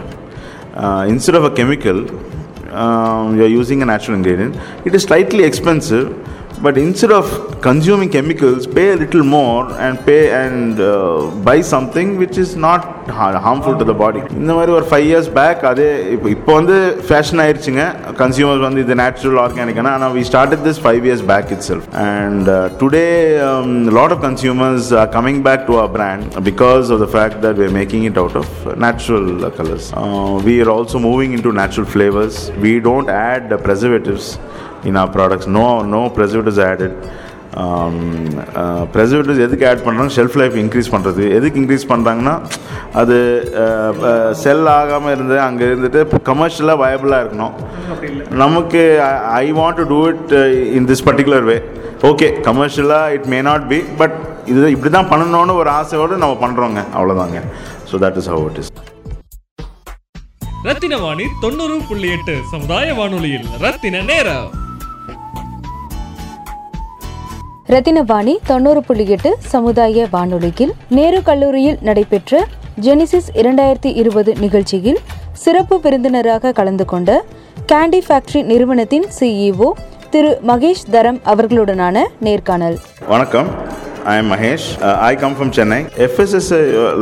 uh, 0.74 1.06
instead 1.08 1.36
of 1.36 1.44
a 1.44 1.52
chemical 1.52 2.08
um, 2.74 3.38
you 3.38 3.44
are 3.44 3.48
using 3.48 3.82
a 3.82 3.86
natural 3.86 4.18
ingredient. 4.18 4.56
It 4.86 4.96
is 4.96 5.04
slightly 5.04 5.44
expensive 5.44 6.10
but 6.66 6.80
instead 6.84 7.16
of 7.20 7.32
consuming 7.68 8.10
chemicals 8.16 8.66
pay 8.78 8.84
a 8.94 9.24
more 9.34 9.66
and 9.86 9.98
pay 10.08 10.16
and 10.40 10.80
buy 10.80 10.84
something 10.84 11.46
buy 11.48 11.58
something 11.74 12.10
which 12.22 12.38
is 12.44 12.52
not 12.66 12.82
harmful 13.46 13.76
to 13.80 13.86
இந்த 14.40 14.54
மாதிரி 14.58 14.72
ஒரு 14.78 14.86
five 14.90 15.06
years 15.10 15.30
back 15.38 15.62
அதே 15.72 15.88
இப்போ 16.16 16.28
இப்போ 16.36 16.52
வந்து 16.60 16.78
fashion 17.08 17.42
ஆயிடுச்சுங்க 17.44 17.84
consumers 18.22 18.64
வந்து 18.68 18.82
இது 18.86 18.98
நேச்சுரல் 19.02 19.40
ஆர்கானிக்னா 19.46 19.94
ஆனால் 19.98 20.14
we 20.18 20.24
start 20.32 20.56
this 20.68 20.82
five 20.86 21.06
years 21.10 21.26
back 21.32 21.52
it 21.56 21.66
self 21.70 21.88
and 22.06 22.50
today 22.82 23.06
lot 24.00 24.16
of 24.18 24.24
consumers 24.28 24.90
are 25.02 25.10
coming 25.18 25.42
back 25.50 25.66
to 25.70 25.76
our 25.82 25.94
brand 25.98 26.40
because 26.52 26.92
of 26.96 27.04
the 27.06 27.10
fact 27.16 27.40
that 27.48 27.62
we 27.64 27.70
making 27.80 28.08
it 28.12 28.20
out 28.24 28.40
of 28.44 28.54
natural 28.88 29.30
colours 29.60 29.90
we 30.50 30.56
are 30.66 30.74
also 30.78 31.02
moving 31.10 31.36
in 31.40 31.46
to 31.50 31.54
natural 31.62 31.90
flavours 31.94 32.42
we 32.68 32.74
don't 32.90 33.14
add 33.24 33.50
preservatives 33.68 34.28
in 34.86 34.96
our 34.96 35.12
products. 35.18 35.48
No, 35.60 35.68
no 35.96 36.02
preservatives 36.18 36.62
added. 36.72 36.94
Preservatives 38.94 39.42
எதுக்கு 39.46 39.66
add 39.72 39.84
பண்ணுறாங்க 39.88 40.12
shelf 40.16 40.38
life 40.42 40.56
increase 40.62 40.88
பண்ணுறது 40.94 41.24
எதுக்கு 41.38 41.60
increase 41.62 41.86
பண்ணுறாங்கன்னா 41.92 42.34
அது 43.02 43.18
செல் 44.44 44.70
ஆகாமல் 44.78 45.14
இருந்து 45.16 45.36
அங்கே 45.48 45.66
இருந்துட்டு 45.70 46.22
கமர்ஷியலாக 46.30 46.82
வயபிளாக 46.84 47.24
இருக்கணும். 47.24 47.54
நமக்கு 48.44 48.82
I 49.42 49.46
want 49.60 49.78
to 49.82 49.86
do 49.92 50.00
it 50.14 50.34
in 50.80 50.88
this 50.92 51.06
particular 51.10 51.46
way 51.52 51.58
okay 52.12 52.30
கமர்ஷியலாக 52.50 53.14
it 53.18 53.30
may 53.34 53.42
not 53.50 53.68
be 53.74 53.80
but 54.02 54.18
இது 54.54 54.66
இப்படி 54.78 54.92
தான் 54.98 55.12
பண்ணணும்னு 55.14 55.60
ஒரு 55.62 55.72
ஆசையோடு 55.80 56.22
நம்ம 56.24 56.40
பண்ணுறோங்க 56.46 56.82
அவ்வளோதாங்க 56.98 57.42
so 57.92 58.02
that 58.06 58.20
is 58.24 58.32
how 58.34 58.50
it 58.50 58.60
is 58.64 58.72
Rathina 60.70 60.98
Vani 61.06 61.28
தொண்ணூறு 61.46 61.80
புள்ளி 61.92 62.10
எட்டு 62.18 62.38
சமுதாய 62.56 62.90
வானொலியில் 63.02 63.48
ரத்தின 63.68 64.04
நேரம். 64.12 64.50
ரத்தினவாணி 67.74 68.34
தொண்ணூறு 68.48 68.82
புள்ளி 68.88 69.06
எட்டு 69.14 69.30
சமுதாய 69.52 70.08
வானொலியில் 70.12 70.74
நேரு 70.98 71.20
கல்லூரியில் 71.28 71.78
நடைபெற்ற 71.88 72.42
ஜெனிசிஸ் 72.86 73.30
இரண்டாயிரத்தி 73.42 73.92
இருபது 74.02 74.32
நிகழ்ச்சியில் 74.44 75.00
சிறப்பு 75.44 75.76
விருந்தினராக 75.84 76.52
கலந்து 76.60 76.86
கொண்ட 76.92 77.16
கேண்டி 77.72 78.00
ஃபேக்டரி 78.08 78.42
நிறுவனத்தின் 78.52 79.08
சிஇஓ 79.20 79.70
திரு 80.16 80.32
மகேஷ் 80.52 80.84
தரம் 80.96 81.20
அவர்களுடனான 81.34 82.04
நேர்காணல். 82.28 82.78
வணக்கம். 83.14 83.50
I 84.14 84.16
am 84.22 84.32
Mahesh. 84.32 84.68
I 85.10 85.14
come 85.24 85.36
from 85.40 85.54
Chennai 85.58 85.80
FSS 86.08 86.52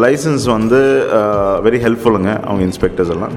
licence 0.06 0.48
வந்து 0.56 0.82
வெரி 1.68 1.82
ஹெல்ப்ஃபுல்லுங்க 1.88 2.34
அவங்க 2.48 2.64
இன்ஸ்பெக்டர்ஸ் 2.70 3.14
எல்லாம். 3.18 3.36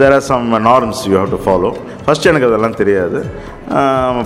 There 0.00 0.14
are 0.16 0.26
some 0.32 0.48
norms 0.70 1.02
you 1.10 1.16
have 1.22 1.32
to 1.36 1.40
follow 1.46 1.70
first 2.06 2.28
எனக்கு 2.30 2.48
அதெல்லாம் 2.50 2.76
தெரியாது. 2.80 3.20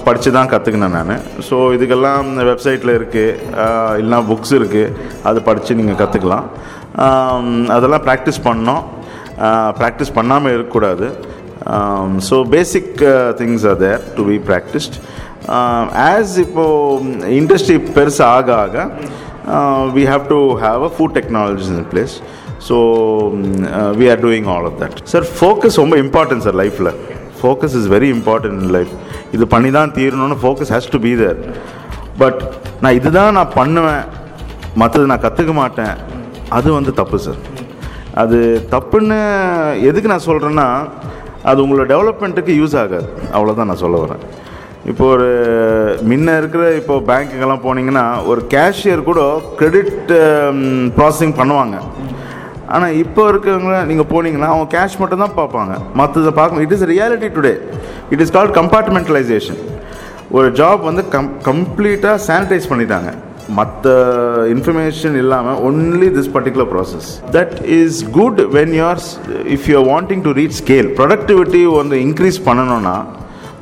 படித்து 0.06 0.30
தான் 0.36 0.50
கற்றுக்கினேன் 0.52 0.94
நான். 0.96 1.24
ஸோ 1.48 1.56
இதுக்கெல்லாம் 1.76 2.28
வெப்சைட்டில் 2.50 2.92
இருக்குது 2.98 3.38
இல்லைனா 4.00 4.20
புக்ஸ் 4.30 4.54
இருக்குது 4.58 4.92
அது 5.28 5.38
படித்து 5.48 5.78
நீங்கள் 5.80 5.98
கற்றுக்கலாம் 6.02 6.46
அதெல்லாம் 7.76 8.04
ப்ராக்டிஸ் 8.06 8.40
பண்ணோம். 8.48 8.84
ப்ராக்டிஸ் 9.80 10.16
பண்ணாமல் 10.18 10.54
இருக்கக்கூடாது. 10.56 11.06
So 12.28 12.36
basic 12.54 12.94
things 13.40 13.66
are 13.72 13.78
there 13.84 14.02
to 14.16 14.24
be 14.30 14.38
practised 14.50 14.96
as 16.10 16.34
இப்போது 16.44 17.32
இண்டஸ்ட்ரி 17.40 17.76
பெருசு 17.98 18.22
ஆக 18.34 18.48
ஆக 18.64 18.86
we 19.96 20.04
have 20.12 20.24
to 20.32 20.40
have 20.64 20.84
a 20.88 20.90
food 20.96 21.16
technologies 21.18 21.70
in 21.74 21.88
place 21.92 22.14
so 22.68 22.76
we 24.00 24.06
are 24.12 24.22
doing 24.26 24.48
all 24.54 24.68
of 24.70 24.78
that 24.84 24.98
sir 25.12 25.26
focus 25.38 25.78
ரொம்ப 25.82 25.96
இம்பார்ட்டன்ட் 26.04 26.44
சார் 26.46 26.58
லைஃப்பில் 26.62 26.92
focus 27.44 27.78
is 27.80 27.88
very 27.94 28.10
important 28.16 28.60
in 28.64 28.74
life 28.76 28.92
இது 29.36 29.46
பண்ணி 29.54 29.70
தான் 29.78 29.94
தீரணும்னு 29.96 30.38
focus 30.42 30.74
has 30.74 30.92
to 30.96 31.00
be 31.06 31.14
there 31.22 31.40
but 32.22 32.42
நான் 32.82 32.96
இதுதான் 33.00 33.36
நான் 33.38 33.56
பண்ணுவேன். 33.60 34.04
மற்றது 34.82 35.10
நான் 35.10 35.24
கற்றுக்க 35.24 35.52
மாட்டேன். 35.62 35.96
அது 36.56 36.68
வந்து 36.76 36.92
தப்பு 37.00 37.18
சார் 37.24 37.40
அது 38.22 38.38
தப்புன்னு 38.72 39.18
எதுக்கு 39.88 40.10
நான் 40.12 40.28
சொல்கிறேன்னா 40.28 40.66
அது 41.50 41.58
உங்களோட 41.64 41.84
டெவலப்மெண்ட்டுக்கு 41.92 42.52
யூஸ் 42.60 42.76
ஆகாது. 42.82 43.06
அவ்வளோதான் 43.36 43.70
நான் 43.70 43.82
சொல்ல 43.84 43.98
வரேன். 44.04 44.22
இப்போ 44.90 45.04
ஒரு 45.14 45.28
முன்ன 46.10 46.36
இருக்கிற 46.40 46.64
இப்போ 46.80 46.94
பேங்க்குக்கெல்லாம் 47.10 47.64
போனீங்கன்னா 47.66 48.04
ஒரு 48.30 48.40
கேஷியர் 48.54 49.08
கூட 49.10 49.20
கிரெடிட் 49.60 50.12
ப்ராசஸிங் 50.98 51.34
um, 51.34 51.40
பண்ணுவாங்க. 51.40 51.76
ஆனால் 52.74 52.96
இப்போ 53.02 53.22
இருக்கிறவங்க 53.32 53.78
நீங்கள் 53.90 54.08
போனீங்கன்னா 54.12 54.50
அவங்க 54.54 54.66
கேஷ் 54.76 54.96
மட்டும் 55.02 55.22
தான் 55.24 55.36
பார்ப்பாங்க 55.40 55.74
மற்றதை 56.00 56.32
பார்க்க 56.40 56.64
it 56.66 56.74
is 56.76 56.86
reality 56.94 57.30
today 57.36 57.54
it 58.14 58.22
is 58.24 58.34
called 58.36 58.56
compartmentalisation 58.60 59.60
ஒரு 60.36 60.48
ஜாப் 60.60 60.82
வந்து 60.90 61.02
கம் 61.14 61.30
கம்ப்ளீட்டாக 61.50 62.16
சானிடைஸ் 62.28 62.70
பண்ணிட்டாங்க. 62.70 63.10
மற்ற 63.56 63.90
இன்ஃபர்மேஷன் 64.52 65.16
இல்லாமல் 65.22 65.58
only 65.68 66.08
this 66.14 66.30
particular 66.36 66.68
process 66.70 67.08
that 67.36 67.56
is 67.78 67.98
good 68.18 68.40
when 68.56 68.72
you're 68.78 69.02
if 69.56 69.66
you 69.70 69.74
are 69.80 69.88
wanting 69.90 70.22
to 70.26 70.32
reach 70.38 70.56
scale 70.60 70.88
productivity 71.00 71.60
வந்து 71.80 71.98
இன்க்ரீஸ் 72.06 72.38
பண்ணணும்னா 72.48 72.96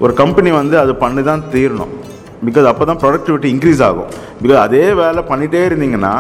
ஒரு 0.04 0.14
கம்பெனி 0.22 0.52
வந்து 0.60 0.76
அது 0.82 0.92
பண்ணி 1.02 1.22
தான் 1.30 1.42
தீரணும். 1.54 1.92
பிகாஸ் 2.46 2.68
அப்போ 2.70 2.84
தான் 2.90 3.00
ப்ரொடக்டிவிட்டி 3.02 3.48
இன்க்ரீஸ் 3.54 3.82
ஆகும். 3.88 4.08
பிகாஸ் 4.42 4.62
அதே 4.66 4.86
வேலை 5.00 5.22
பண்ணிகிட்டே 5.28 5.60
இருந்தீங்கன்னா 5.68 6.14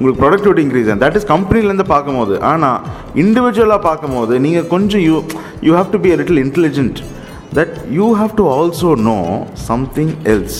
உங்களுக்கு 0.00 0.20
ப்ரொடக்டிவிட்டி 0.22 0.62
இன்க்ரீஸ் 0.64 0.86
ஆகும் 0.90 1.00
தட் 1.02 1.16
இஸ் 1.18 1.26
கம்பெனிலேருந்து 1.30 1.84
பார்க்கும்போது 1.94 2.34
ஆனால் 2.50 2.78
இண்டிவிஜுவலாக 3.22 3.80
பார்க்கும்போது 3.88 4.34
நீங்கள் 4.44 4.68
கொஞ்சம் 4.74 5.02
you 5.08 5.16
you 5.66 5.72
have 5.78 5.90
to 5.94 5.98
be 6.04 6.10
a 6.14 6.18
little 6.20 6.38
intelligent 6.44 6.96
that 7.58 7.70
you 7.96 8.06
have 8.20 8.32
to 8.36 8.44
also 8.56 8.88
know 9.06 9.22
something 9.68 10.10
else 10.34 10.56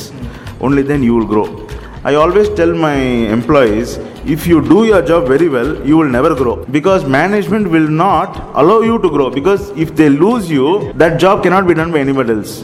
only 0.67 0.83
then 0.91 1.01
you 1.09 1.15
will 1.17 1.29
grow 1.33 1.47
i 2.11 2.15
always 2.23 2.49
tell 2.61 2.73
my 2.85 2.97
employees 3.37 3.91
if 4.35 4.41
you 4.51 4.59
do 4.75 4.79
your 4.91 5.01
job 5.11 5.23
very 5.35 5.49
well 5.57 5.71
you 5.89 5.97
will 6.01 6.13
never 6.19 6.33
grow 6.35 6.57
because 6.77 7.03
management 7.19 7.67
will 7.77 7.91
not 8.05 8.31
allow 8.63 8.79
you 8.91 8.97
to 9.07 9.11
grow 9.17 9.29
because 9.39 9.65
if 9.85 9.91
they 10.01 10.11
lose 10.25 10.47
you 10.59 10.69
that 11.03 11.15
job 11.25 11.37
cannot 11.47 11.67
be 11.73 11.77
done 11.81 11.93
by 11.97 12.03
anybody 12.07 12.35
else 12.39 12.55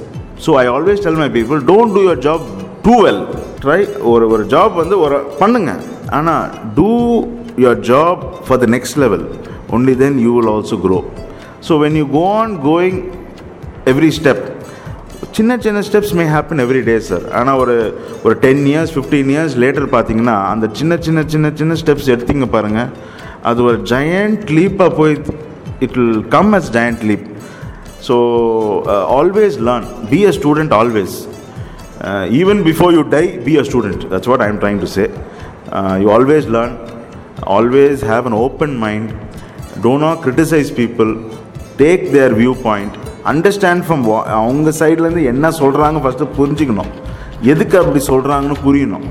so 0.46 0.56
i 0.56 0.66
always 0.76 1.00
tell 1.06 1.18
my 1.24 1.30
people 1.38 1.60
don't 1.72 1.92
do 1.98 2.04
your 2.10 2.20
job 2.28 2.42
too 2.86 2.98
well 3.06 3.20
try 3.64 3.80
ஒரு 4.12 4.24
ஒரு 4.34 4.42
job 4.54 4.74
வந்து 4.82 4.96
ஒரு 5.04 5.18
பண்ணுங்க 5.40 5.72
ஆனால் 6.18 6.46
do 6.78 6.90
your 7.58 7.74
job 7.82 8.16
for 8.46 8.56
the 8.56 8.66
next 8.66 8.96
level. 8.96 9.22
Only 9.68 9.94
then 9.94 10.18
you 10.18 10.32
will 10.32 10.48
also 10.48 10.76
grow. 10.78 11.02
So 11.60 11.78
when 11.78 11.96
you 11.96 12.06
go 12.18 12.24
on 12.40 12.50
going 12.62 12.96
every 13.90 14.08
step 14.16 14.44
சின்ன 15.36 15.56
சின்ன 15.64 15.80
steps 15.88 16.12
may 16.18 16.24
happen 16.32 16.60
every 16.62 16.80
day 16.88 16.94
sir 17.08 17.24
ஆனால் 17.38 17.58
ஒரு 17.62 17.74
ஒரு 18.26 18.34
ten 18.44 18.62
years 18.70 18.92
fifteen 18.94 19.30
years 19.34 19.54
later 19.62 19.86
பார்த்தீங்கன்னா 19.92 20.34
அந்த 20.52 20.66
சின்ன 20.78 20.96
சின்ன 21.06 21.22
சின்ன 21.34 21.50
சின்ன 21.60 21.74
ஸ்டெப்ஸ் 21.82 22.08
எடுத்தீங்க 22.14 22.46
பாருங்கள் 22.54 22.90
அது 23.50 23.62
ஒரு 23.68 23.78
ஜயண்ட் 23.92 24.50
லீப்பாக 24.58 24.90
போய் 24.98 25.14
it 25.86 25.94
will 25.98 26.18
come 26.34 26.50
as 26.58 26.70
giant 26.76 27.04
leap 27.10 27.26
so 28.08 28.16
always 29.18 29.58
learn 29.68 29.86
be 30.12 30.20
a 30.30 30.34
student 30.38 30.74
always 30.80 31.16
even 32.40 32.62
before 32.70 32.92
you 32.98 33.04
die 33.16 33.24
be 33.46 33.54
a 33.62 33.66
student 33.70 34.04
that's 34.14 34.30
what 34.32 34.44
I 34.46 34.50
am 34.54 34.60
trying 34.64 34.82
to 34.84 34.90
say 34.96 35.06
you 36.02 36.08
always 36.16 36.48
learn 36.56 36.76
always 37.56 38.02
have 38.10 38.26
an 38.30 38.38
open 38.46 38.76
mind 38.84 39.10
do 39.86 39.92
not 40.04 40.20
criticise 40.26 40.70
people 40.80 41.10
take 41.82 42.04
their 42.16 42.34
view 42.42 42.54
point 42.68 42.96
understand 43.32 43.84
from 43.86 44.04
அவங்க 44.40 44.72
சைட்லேருந்து 44.80 45.24
என்ன 45.32 45.46
சொல்கிறாங்க 45.60 45.98
first 46.04 46.32
புரிஞ்சுக்கணும். 46.38 46.92
எதுக்கு 47.52 47.76
அப்படி 47.80 48.00
சொல்கிறாங்கன்னு 48.12 48.58
புரியணும். 48.66 49.06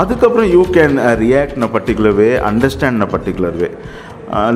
அதுக்கப்புறம் 0.00 0.48
you 0.54 0.62
can 0.76 0.96
react 1.24 1.54
in 1.58 1.66
a 1.68 1.70
particular 1.76 2.16
way 2.20 2.28
understand 2.50 2.96
in 2.98 3.06
a 3.06 3.10
particular 3.14 3.56
way 3.60 3.68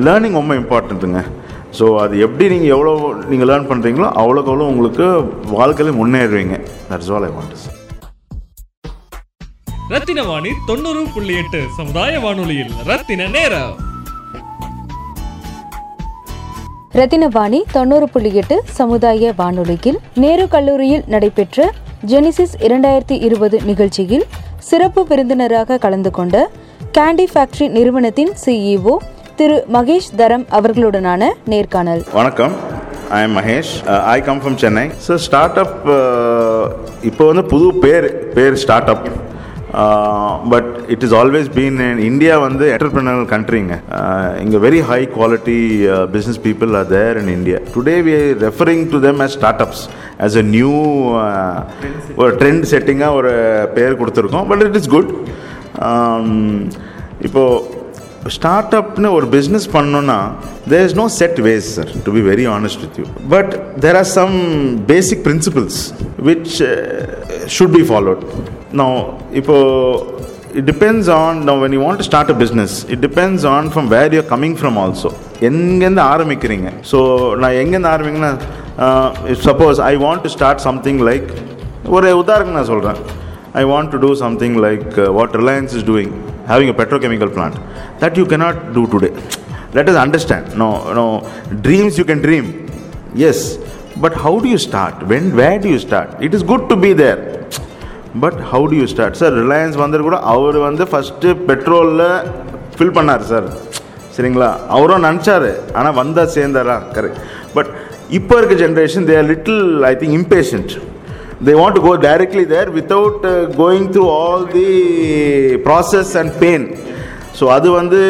learning 0.07 0.37
ரொம்ப 0.39 0.55
இம்பார்ட்டண்ட்டுங்க 0.61 1.21
ஸோ 1.77 1.85
அது 2.01 2.15
எப்படி 2.25 2.47
நீங்கள் 2.53 2.73
எவ்வளோ 2.75 2.91
நீங்கள் 3.31 3.49
லேர்ன் 3.51 3.69
பண்ணுறீங்களோ 3.71 4.09
அவ்வளோக்கு 4.23 4.51
அவ்வளோ 4.51 4.67
உங்களுக்கு 4.73 5.05
வாழ்க்கையில் 5.57 5.97
முன்னேறுவீங்க. 6.01 6.57
That's 6.91 7.11
all 7.15 7.27
I 7.29 7.31
want 7.37 7.55
Rathina 9.89 10.23
Vani 10.23 10.49
தொண்ணூறு 10.67 11.05
புள்ளி 11.13 11.35
எட்டு 11.35 11.65
சமுதாய 11.77 12.19
வானொலியில். 12.19 12.71
ரத்தின 12.85 13.27
நேரம். 13.27 13.73
ரத்தினவாணி 16.99 17.59
தொண்ணூறு 17.71 18.09
புள்ளி 18.09 18.33
எட்டு 18.33 18.63
சமுதாய 18.69 19.33
வானொலியில் 19.37 19.99
நேரு 20.13 20.47
கல்லூரியில் 20.47 21.03
நடைபெற்ற 21.07 21.71
ஜெனிசிஸ் 22.05 22.55
இரண்டாயிரத்தி 22.59 23.17
இருபது 23.27 23.61
நிகழ்ச்சியில் 23.61 24.25
சிறப்பு 24.59 25.05
விருந்தினராக 25.09 25.77
கலந்து 25.77 26.11
கொண்ட 26.11 26.49
கேண்டி 26.97 27.27
ஃபேக்டரி 27.33 27.67
நிறுவனத்தின் 27.67 28.33
சிஇஓ 28.45 28.95
திரு 29.35 29.65
மகேஷ் 29.73 30.15
தரம் 30.15 30.45
அவர்களுடனான 30.49 31.31
நேர்காணல். 31.45 32.03
வணக்கம். 32.13 32.55
I 33.09 33.21
am 33.21 33.37
Mahesh. 33.37 33.83
I 34.15 34.21
come 34.21 34.41
from 34.41 34.55
Chennai 34.55 34.91
so 35.07 35.15
start 35.15 35.57
up 35.57 35.75
இப்போ 37.01 37.25
வந்து 37.25 37.43
புது 37.43 37.73
பேர் 37.73 38.31
பேர் 38.33 38.55
start 38.55 38.89
up 38.89 39.07
but 40.49 40.69
it 40.87 41.03
is 41.03 41.15
always 41.19 41.49
been 41.55 41.77
India 42.07 42.33
வந்து 42.39 42.65
என்டர்பிரினரல் 42.73 43.27
கண்ட்ரிங்க 43.31 43.75
இங்கே 44.41 44.57
very 44.57 44.81
high 44.89 44.99
quality 45.15 45.57
business 46.11 46.41
people 46.47 46.73
are 46.75 46.89
there 46.89 47.17
in 47.17 47.31
India 47.37 47.59
today 47.75 47.95
we 48.07 48.15
referring 48.43 48.83
to 48.91 48.99
them 48.99 49.21
as 49.21 49.35
start 49.37 49.63
ups 49.65 49.83
as 50.19 50.37
a 50.37 50.45
new 50.49 50.73
ஒரு 52.15 52.31
ட்ரெண்ட் 52.41 52.67
செட்டிங்காக 52.73 53.19
ஒரு 53.21 53.33
பேர் 53.75 53.99
கொடுத்துருக்கோம் 54.01 54.47
பட் 54.47 54.63
இட் 54.67 54.79
இஸ் 54.81 54.91
குட் 54.95 55.11
இப்போது 57.21 57.81
ஸ்டார்ட் 58.29 58.75
அப்னு 58.75 59.09
ஒரு 59.11 59.27
பிஸ்னஸ் 59.31 59.67
பண்ணோன்னா 59.73 60.19
there 60.69 60.83
is 60.87 60.97
no 61.01 61.07
set 61.19 61.39
ways 61.47 61.69
sir 61.75 61.91
to 62.03 62.11
be 62.11 62.21
very 62.29 62.45
honest 62.57 62.81
with 62.81 62.99
you 63.01 63.05
but 63.29 63.53
there 63.79 63.97
are 63.97 64.11
some 64.11 64.35
basic 64.85 65.23
principles 65.27 65.79
which 66.25 66.53
should 67.47 67.75
be 67.77 67.83
followed 67.89 68.23
நான் 68.79 68.99
இப்போ 69.39 69.55
it 70.59 70.65
depends 70.71 71.05
on 71.19 71.31
now 71.47 71.55
when 71.61 71.71
you 71.75 71.81
want 71.85 71.97
to 72.01 72.05
start 72.09 72.27
a 72.33 72.37
business 72.41 72.71
it 72.93 72.99
depends 73.07 73.41
on 73.53 73.69
from 73.75 73.85
where 73.93 74.09
you're 74.15 74.29
coming 74.33 74.53
from 74.61 74.75
also 74.83 75.09
எங்கேருந்து 75.47 76.03
ஆரம்பிக்கிறீங்க 76.13 76.67
so 76.91 76.99
நான் 77.41 77.57
எங்கேருந்து 77.61 77.91
ஆரம்பிங்கன்னா 77.95 78.33
suppose 79.49 79.79
I 79.91 79.93
want 80.05 80.23
to 80.25 80.31
start 80.35 80.63
something 80.67 81.01
like 81.09 81.27
ஒரு 81.95 82.11
உதாரணம் 82.23 82.57
நான் 82.59 82.69
சொல்கிறேன் 82.73 82.99
I 83.61 83.63
want 83.71 83.91
to 83.93 83.99
do 84.05 84.11
something 84.25 84.57
like 84.67 84.93
what 85.17 85.35
Reliance 85.41 85.75
is 85.79 85.87
doing 85.91 86.13
having 86.47 86.69
a 86.71 86.73
petrochemical 86.79 87.29
plant 87.35 87.57
that 88.01 88.17
you 88.19 88.25
cannot 88.31 88.57
do 88.77 88.81
today 88.93 89.11
let 89.77 89.85
us 89.91 89.97
understand 90.05 90.45
no 90.61 90.67
no 90.97 91.05
dreams 91.67 91.93
you 91.99 92.05
can 92.09 92.19
dream 92.25 92.47
yes 93.23 93.37
but 94.03 94.13
how 94.23 94.33
do 94.43 94.47
you 94.53 94.59
start 94.65 94.95
when 95.11 95.23
where 95.39 95.57
do 95.65 95.69
you 95.73 95.79
start 95.87 96.09
it 96.27 96.33
is 96.37 96.43
good 96.51 96.63
to 96.71 96.75
be 96.85 96.91
there 97.03 97.19
but 98.21 98.39
how 98.51 98.65
do 98.71 98.75
you 98.79 98.85
start 98.91 99.19
sir 99.21 99.33
Reliance 99.41 99.77
வந்துட்டு 99.81 100.07
கூட 100.09 100.19
அவர் 100.33 100.57
வந்து 100.65 100.83
first 100.91 101.29
பெட்ரோலில் 101.47 102.05
fill 102.75 102.95
பண்ணார் 102.97 103.23
sir 103.31 103.47
சரிங்களா? 104.15 104.47
அவரும் 104.75 105.05
நினச்சாரு. 105.05 105.51
ஆனால் 105.77 105.95
வந்தால் 105.99 106.33
சேர்ந்தாரா? 106.35 106.75
கரெக்ட் 106.95 107.19
பட் 107.55 107.69
இப்போ 108.17 108.33
இருக்க 108.39 108.55
generation 108.63 109.05
they 109.09 109.15
are 109.19 109.29
little 109.31 109.61
I 109.89 109.93
think 110.01 110.17
impatient 110.19 110.73
they 111.47 111.53
want 111.59 111.77
to 111.77 111.83
go 111.87 111.93
directly 112.05 112.45
there 112.53 112.69
without 112.77 113.23
going 113.61 113.87
through 113.95 114.03
all 114.19 114.45
the 114.57 114.67
process 115.67 116.13
and 116.21 116.33
pain 116.43 116.65
so 117.39 117.45
அது 117.55 117.67
வந்து 117.71 118.01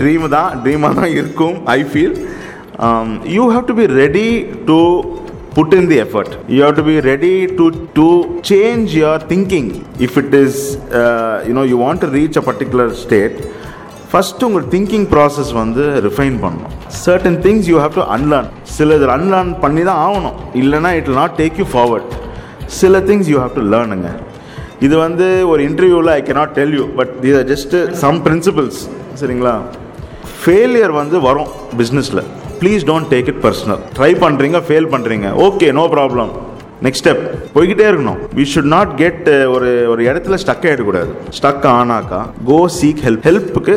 ட்ரீம் 0.00 0.26
தான். 0.28 0.50
ட்ரீமாக 0.64 0.94
தான் 1.00 1.12
இருக்கும் 1.20 1.56
I 1.76 1.80
feel 1.92 2.16
you 3.36 3.44
have 3.54 3.66
to 3.70 3.76
be 3.80 3.86
ready 4.02 4.28
to 4.70 4.78
put 5.56 5.72
in 5.78 5.84
the 5.90 5.98
effort. 6.04 6.30
You 6.54 6.60
have 6.64 6.76
to 6.80 6.84
be 6.90 6.96
ready 7.10 7.34
to 7.58 7.64
to 7.98 8.06
change 8.50 8.88
your 9.02 9.16
thinking. 9.32 9.66
If 10.06 10.12
it 10.22 10.32
is 10.44 10.54
uh, 11.00 11.36
you 11.48 11.54
know 11.56 11.64
you 11.72 11.78
want 11.84 12.00
to 12.04 12.08
reach 12.18 12.36
a 12.42 12.46
particular 12.50 12.88
state 13.04 13.36
first 14.10 14.46
உங்கள் 14.48 14.66
thinking 14.72 15.06
process 15.12 15.48
வந்து 15.60 15.84
refine 16.04 16.36
பண்ணணும். 16.42 16.74
Certain 17.04 17.38
things 17.46 17.68
you 17.70 17.76
have 17.82 17.94
to 17.98 18.04
unlearn 18.16 18.48
சில 18.76 18.96
இதில் 18.98 19.12
unlearn 19.14 19.50
பண்ணி 19.62 19.82
தான் 19.88 20.00
ஆகணும். 20.04 20.36
இல்லைனா 20.60 20.90
it 20.98 21.08
will 21.10 21.18
not 21.20 21.34
take 21.40 21.56
you 21.60 21.66
forward 21.72 22.12
சில 22.80 23.00
திங்ஸ் 23.08 23.30
யூ 23.32 23.38
ஹாவ் 23.42 23.56
டு 23.58 23.64
லேர்னுங்க 23.72 24.10
இது 24.86 24.94
வந்து 25.04 25.26
ஒரு 25.52 25.60
இன்டர்வியூவில் 25.68 26.12
I 26.18 26.20
cannot 26.28 26.52
tell 26.58 26.76
you 26.78 26.84
but 27.00 27.12
இது 27.28 27.34
are 27.40 27.48
ஜஸ்ட் 27.52 27.74
சம் 28.02 28.20
பிரின்சிபல்ஸ் 28.26 28.80
சரிங்களா? 29.22 29.54
ஃபெயிலியர் 30.42 30.94
வந்து 31.00 31.18
வரும் 31.28 31.50
பிஸ்னஸில் 31.80 32.22
please 32.62 32.82
don't 32.90 33.08
take 33.14 33.28
it 33.32 33.40
personal 33.46 33.80
try 33.98 34.10
பண்ணுறீங்க 34.24 34.60
ஃபெயில் 34.68 34.88
பண்ணுறீங்க 34.94 35.28
okay 35.46 35.68
no 35.78 35.84
problem 35.94 36.32
next 36.84 37.02
step 37.02 37.22
போய்கிட்டே 37.54 37.84
இருக்கணும். 37.90 38.18
வி 38.38 38.44
ஷுட் 38.52 38.70
நாட் 38.76 38.92
கெட் 39.02 39.28
ஒரு 39.54 39.68
ஒரு 39.92 40.02
இடத்துல 40.10 40.38
ஸ்டக் 40.42 40.66
ஆகிடக்கூடாது 40.70 41.10
ஸ்டக் 41.38 41.66
ஆனாக்கா 41.78 42.20
கோ 42.50 42.58
சீக் 42.78 43.02
ஹெல்ப் 43.06 43.24
ஹெல்ப்புக்கு 43.28 43.76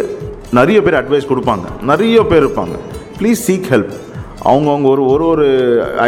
நிறைய 0.60 0.78
பேர் 0.86 0.98
அட்வைஸ் 1.02 1.30
கொடுப்பாங்க. 1.32 1.66
நிறைய 1.92 2.18
பேர் 2.32 2.44
இருப்பாங்க. 2.46 2.76
ப்ளீஸ் 3.20 3.42
சீக் 3.48 3.70
ஹெல்ப் 3.74 3.94
அவங்கவுங்க 4.50 4.88
ஒரு 4.94 5.04
ஒரு 5.14 5.26
ஒரு 5.34 5.48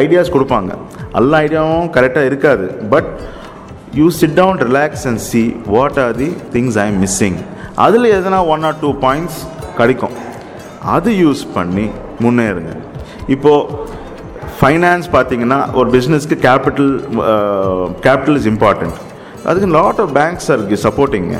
ஐடியாஸ் 0.02 0.34
கொடுப்பாங்க. 0.36 0.72
எல்லா 1.20 1.38
ஐடியாவும் 1.46 1.90
கரெக்டாக 1.96 2.30
இருக்காது. 2.32 2.66
But 2.94 3.10
you 4.00 4.08
sit 4.20 4.36
down 4.42 4.60
relax 4.68 5.06
and 5.12 5.22
see 5.30 5.42
what 5.76 5.98
are 6.06 6.14
the 6.22 6.30
things 6.56 6.78
I 6.84 6.86
am 6.92 7.00
missing 7.06 7.40
அதில் 7.86 8.08
எதனா 8.18 8.40
ஒன் 8.56 8.64
ஆர் 8.70 8.78
டூ 8.84 8.92
பாயிண்ட்ஸ் 9.08 9.40
கிடைக்கும். 9.80 10.16
அது 10.96 11.12
யூஸ் 11.24 11.44
பண்ணி 11.58 11.88
முன்னேறுங்க. 12.26 12.74
இப்போது 13.36 13.88
ஃபைனான்ஸ் 14.60 15.08
பார்த்தீங்கன்னா 15.16 15.60
ஒரு 15.80 15.90
பிஸ்னஸ்க்கு 15.96 16.38
கேபிட்டல் 16.48 16.92
கேபிட்டல் 18.06 18.38
இஸ் 18.40 18.50
இம்பார்ட்டண்ட் 18.54 18.98
அதுக்கு 19.50 19.70
லாட் 19.80 20.00
ஆஃப் 20.04 20.14
பேங்க்ஸ் 20.20 20.50
இருக்கு 20.56 20.78
சப்போர்ட்டிங்க 20.88 21.38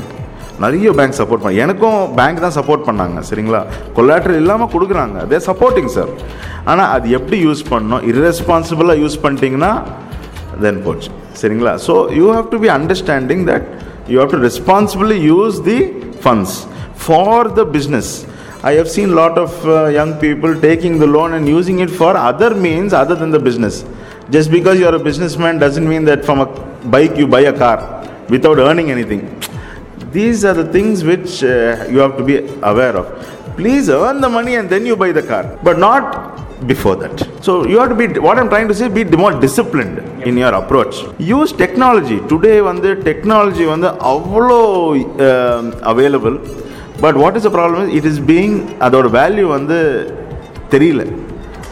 நிறைய 0.64 0.88
பேங்க் 0.98 1.16
சப்போர்ட் 1.18 1.42
பண்ண 1.42 1.60
எனக்கும் 1.64 1.98
பேங்க் 2.18 2.40
தான் 2.44 2.54
சப்போர்ட் 2.56 2.82
பண்ணாங்க 2.88 3.18
சரிங்களா? 3.28 3.60
கொலாட்ரல் 3.96 4.40
இல்லாமல் 4.42 4.70
கொடுக்குறாங்க. 4.74 5.16
அதே 5.26 5.38
சப்போர்ட்டிங் 5.46 5.90
சார் 5.94 6.10
ஆனால் 6.70 6.90
அது 6.96 7.06
எப்படி 7.18 7.38
யூஸ் 7.46 7.62
பண்ணணும்? 7.70 8.02
இர்ரெஸ்பான்சிபிளாக 8.10 8.96
யூஸ் 9.02 9.16
பண்ணிட்டீங்கன்னா 9.24 9.72
தென் 10.64 10.80
போச்சு 10.86 11.10
சரிங்களா? 11.40 11.72
So 11.86 11.94
you 12.18 12.26
have 12.36 12.48
to 12.54 12.58
be 12.64 12.70
understanding 12.78 13.44
that 13.50 13.66
you 14.12 14.18
have 14.22 14.34
to 14.36 14.40
responsibly 14.48 15.18
use 15.30 15.58
the 15.70 15.78
funds 16.24 16.56
for 17.04 17.48
the 17.60 17.64
business 17.76 18.12
I 18.62 18.72
have 18.72 18.90
seen 18.90 19.08
a 19.08 19.14
lot 19.14 19.38
of 19.38 19.66
uh, 19.66 19.86
young 19.86 20.20
people 20.20 20.60
taking 20.60 20.98
the 20.98 21.06
loan 21.06 21.32
and 21.32 21.48
using 21.48 21.78
it 21.78 21.88
for 21.88 22.14
other 22.14 22.54
means 22.54 22.92
other 22.92 23.14
than 23.14 23.30
the 23.30 23.38
business. 23.38 23.86
Just 24.28 24.50
because 24.50 24.78
you 24.78 24.86
are 24.86 24.94
a 24.94 24.98
businessman 24.98 25.58
doesn't 25.58 25.88
mean 25.88 26.04
that 26.04 26.26
from 26.26 26.40
a 26.40 26.46
bike 26.84 27.16
you 27.16 27.26
buy 27.26 27.40
a 27.40 27.56
car 27.56 28.06
without 28.28 28.58
earning 28.58 28.90
anything. 28.90 29.22
These 30.12 30.44
are 30.44 30.52
the 30.52 30.70
things 30.70 31.04
which 31.04 31.42
uh, 31.42 31.86
you 31.88 32.00
have 32.00 32.18
to 32.18 32.22
be 32.22 32.36
aware 32.62 32.98
of. 32.98 33.56
Please 33.56 33.88
earn 33.88 34.20
the 34.20 34.28
money 34.28 34.56
and 34.56 34.68
then 34.68 34.84
you 34.84 34.94
buy 34.94 35.12
the 35.12 35.22
car, 35.22 35.58
but 35.62 35.78
not 35.78 36.66
before 36.66 36.96
that. 36.96 37.42
So 37.42 37.66
you 37.66 37.78
have 37.78 37.88
to 37.88 37.94
be 37.94 38.18
what 38.18 38.38
I'm 38.38 38.50
trying 38.50 38.68
to 38.68 38.74
say 38.74 38.88
be 38.88 39.04
more 39.04 39.32
disciplined 39.40 40.00
in 40.24 40.36
your 40.36 40.52
approach. 40.52 40.96
Use 41.18 41.50
technology. 41.50 42.20
Today, 42.28 42.60
when 42.60 42.82
the 42.82 42.94
technology 42.96 43.64
when 43.64 43.80
the 43.80 43.94
um, 44.04 45.72
available 45.82 46.38
but 47.02 47.18
what 47.22 47.38
is 47.40 47.48
a 47.50 47.52
problem 47.58 47.90
it 47.98 48.08
is 48.12 48.22
being 48.30 48.56
அதோட 48.86 49.08
value 49.18 49.46
வந்து 49.56 49.78
தெரியல. 50.74 51.04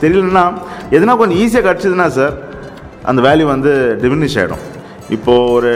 தெரியலன்னா 0.03 0.45
எதுனா 0.97 1.15
கொஞ்சம் 1.21 1.39
ஈஸியாக 1.45 1.65
கிடச்சிதுன்னா 1.69 2.09
sir 2.19 2.35
அந்த 3.11 3.21
value 3.29 3.47
வந்து 3.55 3.73
டிமினிஷ் 4.03 4.37
ஆகிடும் 4.43 4.65
இப்போது 5.17 5.51
ஒரு 5.57 5.71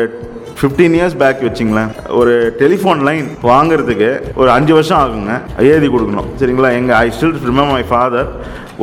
ஃபிஃப்டீன் 0.61 0.95
இயர்ஸ் 0.97 1.17
பேக் 1.21 1.41
வச்சிங்களேன் 1.47 1.93
ஒரு 2.21 2.33
டெலிஃபோன் 2.61 3.01
லைன் 3.09 3.29
வாங்குறதுக்கு 3.51 4.11
ஒரு 4.41 4.51
அஞ்சு 4.57 4.73
வருஷம் 4.77 5.01
ஆகுங்க 5.03 5.35
எழுதி 5.71 5.89
கொடுக்கணும். 5.95 6.29
சரிங்களா? 6.41 6.71
எங்கள் 6.81 6.97
I 7.05 7.07
still 7.17 7.35
remember 7.51 7.75
my 7.77 7.85
father 7.91 8.29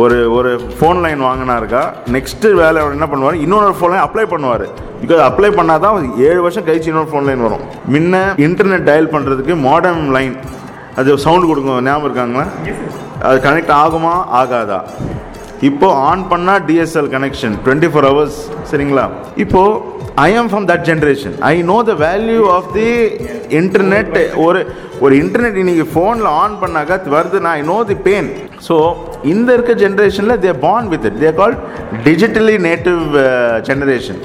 ஒரு 0.02 0.18
ஒரு 0.38 0.50
ஃபோன் 0.78 1.00
லைன் 1.06 1.22
வாங்கினாருக்கா 1.28 1.84
நெக்ஸ்ட்டு 2.16 2.54
வேலை 2.62 2.78
அவர் 2.84 2.96
என்ன 2.98 3.08
பண்ணுவார்? 3.12 3.38
இன்னொரு 3.46 3.76
ஃபோன் 3.80 3.94
லைன் 3.94 4.06
அப்ளை 4.08 4.26
பண்ணுவார். 4.34 4.66
பிகாஸ் 5.04 5.22
அப்ளை 5.30 5.50
பண்ணால் 5.60 5.84
தான் 5.86 6.10
ஏழு 6.28 6.40
வருஷம் 6.46 6.66
கழிச்சு 6.70 6.92
இன்னொரு 6.92 7.12
ஃபோன் 7.14 7.28
லைன் 7.30 7.46
வரும். 7.48 7.64
முன்ன 7.94 8.24
இன்டர்நெட் 8.48 8.88
டயல் 8.90 9.14
பண்ணுறதுக்கு 9.16 9.56
மாடர்ன் 9.68 10.08
லைன் 10.18 10.36
அது 10.98 11.18
சவுண்டு 11.26 11.48
கொடுக்கும் 11.50 11.86
ஞாபகம் 11.88 12.08
இருக்காங்களா? 12.10 12.46
அது 13.28 13.38
கனெக்ட் 13.46 13.74
ஆகுமா 13.84 14.14
ஆகாதா? 14.42 14.80
இப்போ 15.70 15.88
ஆன் 16.10 16.24
பண்ணால் 16.32 16.62
DSL 16.68 17.10
connection 17.16 17.56
twenty 17.66 17.90
four 17.94 18.08
hours 18.10 18.38
சரிங்களா? 18.72 19.06
இப்போ 19.44 19.62
I 20.26 20.30
am 20.40 20.50
from 20.52 20.68
that 20.72 20.86
generation 20.90 21.36
I 21.52 21.54
know 21.72 21.78
the 21.90 21.94
value 22.06 22.42
of 22.56 22.70
the 22.78 22.88
internet 23.60 24.16
ஒரு 24.46 24.62
ஒரு 25.06 25.14
இன்டர்நெட் 25.24 25.60
இன்னைக்கு 25.64 25.86
ஃபோனில் 25.94 26.30
ஆன் 26.42 26.56
பண்ணாக்கா 26.64 26.98
வருதுன்னா 27.16 27.52
I 27.60 27.62
know 27.74 27.78
the 27.92 27.98
pain 28.08 28.30
so 28.68 28.78
இந்த 29.34 29.50
இருக்க 29.58 29.74
ஜென்ரேஷனில் 29.86 30.42
they're 30.46 30.60
born 30.68 30.90
with 30.94 31.08
it 31.12 31.20
they're 31.24 31.38
called 31.42 31.62
digitally 32.10 32.58
native 32.70 33.02
generation 33.70 34.22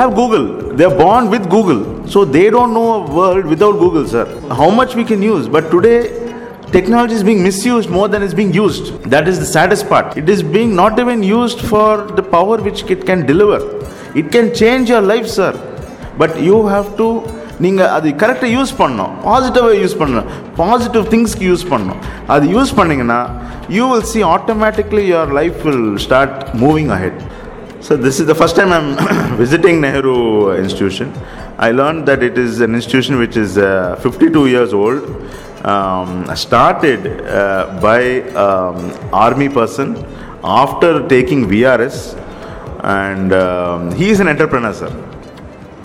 have 0.00 0.14
google. 0.14 0.44
They 0.78 0.84
are 0.84 0.96
born 0.96 1.24
with 1.32 1.50
google. 1.54 1.80
So 2.12 2.24
they 2.24 2.50
don't 2.50 2.72
know 2.78 2.88
a 2.94 3.14
world 3.18 3.44
without 3.54 3.78
google 3.84 4.06
sir 4.14 4.24
how 4.60 4.70
much 4.80 4.94
we 4.94 5.04
can 5.04 5.22
use 5.22 5.48
but 5.48 5.70
today 5.70 5.98
technology 6.76 7.14
is 7.14 7.24
being 7.30 7.42
misused 7.42 7.88
more 7.90 8.08
than 8.08 8.22
it's 8.22 8.34
being 8.34 8.52
used 8.52 8.86
that 9.14 9.26
is 9.32 9.38
the 9.44 9.50
saddest 9.56 9.88
part 9.88 10.16
it 10.22 10.28
is 10.28 10.42
being 10.56 10.74
not 10.82 10.98
even 10.98 11.22
used 11.22 11.60
for 11.72 11.90
the 12.18 12.24
power 12.36 12.56
which 12.66 12.82
it 12.96 13.06
can 13.10 13.24
deliver 13.32 13.60
it 14.22 14.30
can 14.36 14.54
change 14.62 14.88
your 14.94 15.00
life 15.12 15.28
sir 15.38 15.52
but 16.22 16.40
you 16.48 16.58
have 16.74 16.90
to 17.02 17.08
நீங்கள் 17.64 17.90
அது 17.96 18.08
கரெக்டாக 18.20 18.48
use 18.56 18.72
பண்ணணும் 18.78 19.12
பாசிட்டிவாக 19.26 19.74
use 19.82 19.96
பண்ணணும் 20.00 20.28
positive 20.56 21.04
திங்ஸ்க்கு 21.12 21.44
use 21.50 21.64
பண்ணணும் 21.72 22.00
அது 22.34 22.44
use 22.54 22.72
பண்ணிங்கன்னா 22.78 23.18
you 23.76 23.84
will 23.92 24.08
see 24.12 24.20
automatically 24.34 25.04
your 25.12 25.32
life 25.38 25.58
will 25.66 25.86
start 26.04 26.40
moving 26.62 26.90
ahead 26.96 27.20
So 27.84 27.98
this 27.98 28.18
is 28.18 28.26
the 28.26 28.34
first 28.34 28.56
time 28.56 28.72
I'm 28.72 29.36
visiting 29.36 29.78
Nehru 29.82 30.52
Institution. 30.52 31.12
I 31.58 31.70
learned 31.70 32.08
that 32.08 32.22
it 32.22 32.38
is 32.38 32.60
an 32.60 32.74
institution 32.74 33.18
which 33.18 33.36
is 33.36 33.58
uh, 33.58 33.96
52 33.96 34.46
years 34.46 34.72
old. 34.72 35.02
Um, 35.66 36.34
started 36.34 37.26
uh, 37.26 37.78
by 37.82 38.22
um, 38.44 38.90
army 39.12 39.50
person 39.50 40.02
after 40.42 41.06
taking 41.08 41.46
VRS, 41.46 42.16
and 42.84 43.34
um, 43.34 43.94
he 43.94 44.08
is 44.08 44.18
an 44.18 44.28
entrepreneur, 44.28 44.72
sir. 44.72 44.90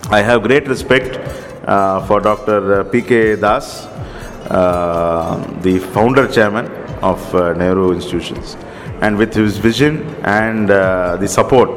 I 0.08 0.22
have 0.22 0.42
great 0.42 0.68
respect 0.68 1.18
uh, 1.68 2.06
for 2.06 2.18
Dr. 2.20 2.82
P.K. 2.84 3.36
Das, 3.36 3.84
uh, 4.48 5.36
the 5.60 5.78
founder 5.78 6.26
chairman 6.26 6.64
of 7.02 7.34
uh, 7.34 7.52
Nehru 7.52 7.92
Institutions 7.92 8.56
and 9.00 9.16
with 9.16 9.34
his 9.34 9.58
vision 9.58 10.14
and 10.24 10.70
uh, 10.70 11.16
the 11.16 11.28
support 11.28 11.70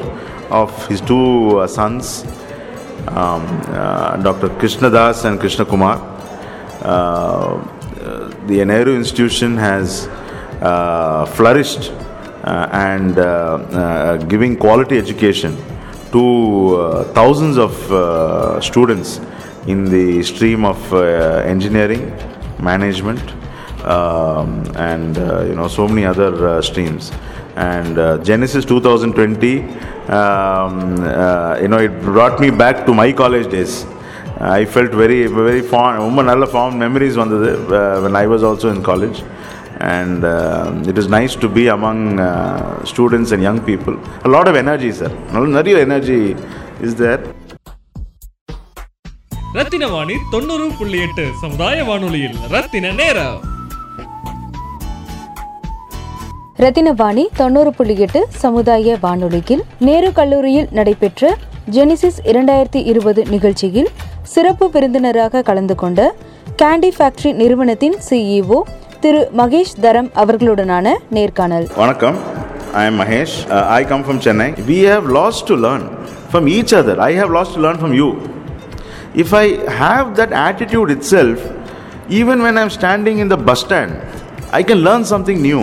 of 0.51 0.87
his 0.87 1.01
two 1.01 1.59
uh, 1.59 1.67
sons, 1.67 2.23
um, 3.07 3.45
uh, 3.69 4.17
Dr. 4.17 4.49
Krishna 4.59 4.89
Das 4.89 5.25
and 5.25 5.39
Krishna 5.39 5.65
Kumar, 5.65 5.97
the 8.47 8.65
Nehru 8.65 8.95
Institution 8.95 9.57
has 9.57 10.07
flourished 11.35 11.91
and 12.43 13.15
giving 14.29 14.57
quality 14.57 14.97
education 14.97 15.57
to 16.13 16.75
uh, 16.75 17.03
thousands 17.13 17.57
of 17.57 17.91
uh, 17.91 18.61
students 18.61 19.19
in 19.65 19.85
the 19.85 20.21
stream 20.21 20.63
of 20.63 20.93
uh, 20.93 21.41
engineering, 21.53 22.03
management, 22.59 23.23
um, 23.84 24.64
and 24.76 25.18
uh, 25.18 25.44
you 25.48 25.54
know 25.54 25.68
so 25.68 25.86
many 25.88 26.04
other 26.04 26.32
uh, 26.48 26.62
streams 26.62 27.12
and 27.56 27.98
uh, 27.98 28.18
genesis 28.18 28.64
2020 28.64 29.62
um, 29.62 29.68
uh, 31.04 31.58
you 31.60 31.68
know 31.68 31.78
it 31.78 31.94
brought 32.02 32.40
me 32.40 32.50
back 32.50 32.84
to 32.86 32.94
my 32.94 33.12
college 33.12 33.50
days 33.50 33.86
i 34.40 34.64
felt 34.64 34.92
very 35.02 35.20
very 35.26 35.62
fond 35.72 35.94
ரொம்ப 36.06 36.22
நல்ல 36.22 36.44
fond 36.54 36.74
memories 36.84 37.14
வந்தது 37.22 37.50
uh, 37.78 37.96
when 38.04 38.16
i 38.22 38.26
was 38.34 38.42
also 38.48 38.68
in 38.74 38.80
college 38.92 39.18
and 39.96 40.24
uh, 40.24 40.90
it 40.90 40.96
is 41.02 41.08
nice 41.18 41.34
to 41.42 41.48
be 41.58 41.64
among 41.78 41.98
uh, 42.18 42.84
students 42.92 43.30
and 43.34 43.42
young 43.48 43.60
people 43.70 43.96
a 44.28 44.30
lot 44.36 44.46
of 44.50 44.56
energy 44.64 44.92
sir 45.00 45.10
நிறைய 45.58 45.76
energy 45.88 46.22
is 46.88 46.94
there 47.02 47.20
Rathina 49.58 49.84
Vani 49.92 50.16
தொண்ணூறு 50.32 50.66
புள்ளி 50.78 50.98
எட்டு 51.04 51.24
சமுதாய 51.42 51.84
வானொலியில் 51.88 52.36
ரத்தின 52.54 52.90
நேரம் 53.00 53.38
ரத்தினவாணி 56.63 57.23
தொண்ணூறு 57.37 57.71
புள்ளி 57.71 57.95
எட்டு 58.05 58.19
சமுதாய 58.41 58.95
வானொலியில் 59.01 59.63
நேரு 59.79 60.09
கல்லூரியில் 60.11 60.69
நடைபெற்ற 60.71 61.23
ஜெனிசிஸ் 61.69 62.19
இரண்டாயிரத்தி 62.31 62.79
இருபது 62.91 63.21
நிகழ்ச்சியில் 63.29 63.89
சிறப்பு 64.33 64.65
விருந்தினராக 64.67 65.41
கலந்து 65.41 65.75
கொண்ட 65.75 66.01
கேண்டி 66.61 66.89
ஃபேக்டரி 66.95 67.31
நிறுவனத்தின் 67.33 67.97
சிஇஓ 68.07 68.59
திரு 69.03 69.21
மகேஷ் 69.39 69.75
தரம் 69.81 70.09
அவர்களுடனான 70.15 70.85
நேர்காணல் 71.09 71.65
வணக்கம் 71.75 72.17
I 72.75 72.83
am 72.85 72.99
Mahesh 73.01 73.35
I 73.71 73.81
come 73.85 74.03
from 74.05 74.21
Chennai 74.25 74.47
we 74.69 74.79
have 74.87 75.07
lots 75.17 75.41
to 75.49 75.57
learn 75.65 75.85
from 76.29 76.47
each 76.55 76.75
other 76.79 77.01
I 77.03 77.11
have 77.15 77.33
lots 77.37 77.53
to 77.55 77.61
learn 77.65 77.81
from 77.81 77.95
you 77.99 78.09
if 79.23 79.33
I 79.37 79.45
have 79.79 80.05
that 80.19 80.35
attitude 80.43 80.91
itself 81.11 81.41
even 82.19 82.43
when 82.45 82.59
I 82.59 82.63
am 82.63 82.75
standing 82.77 83.21
in 83.25 83.33
the 83.33 83.39
bus 83.49 83.63
stand 83.65 83.95
I 84.53 84.63
can 84.63 84.83
learn 84.87 85.07
something 85.11 85.41
new 85.45 85.61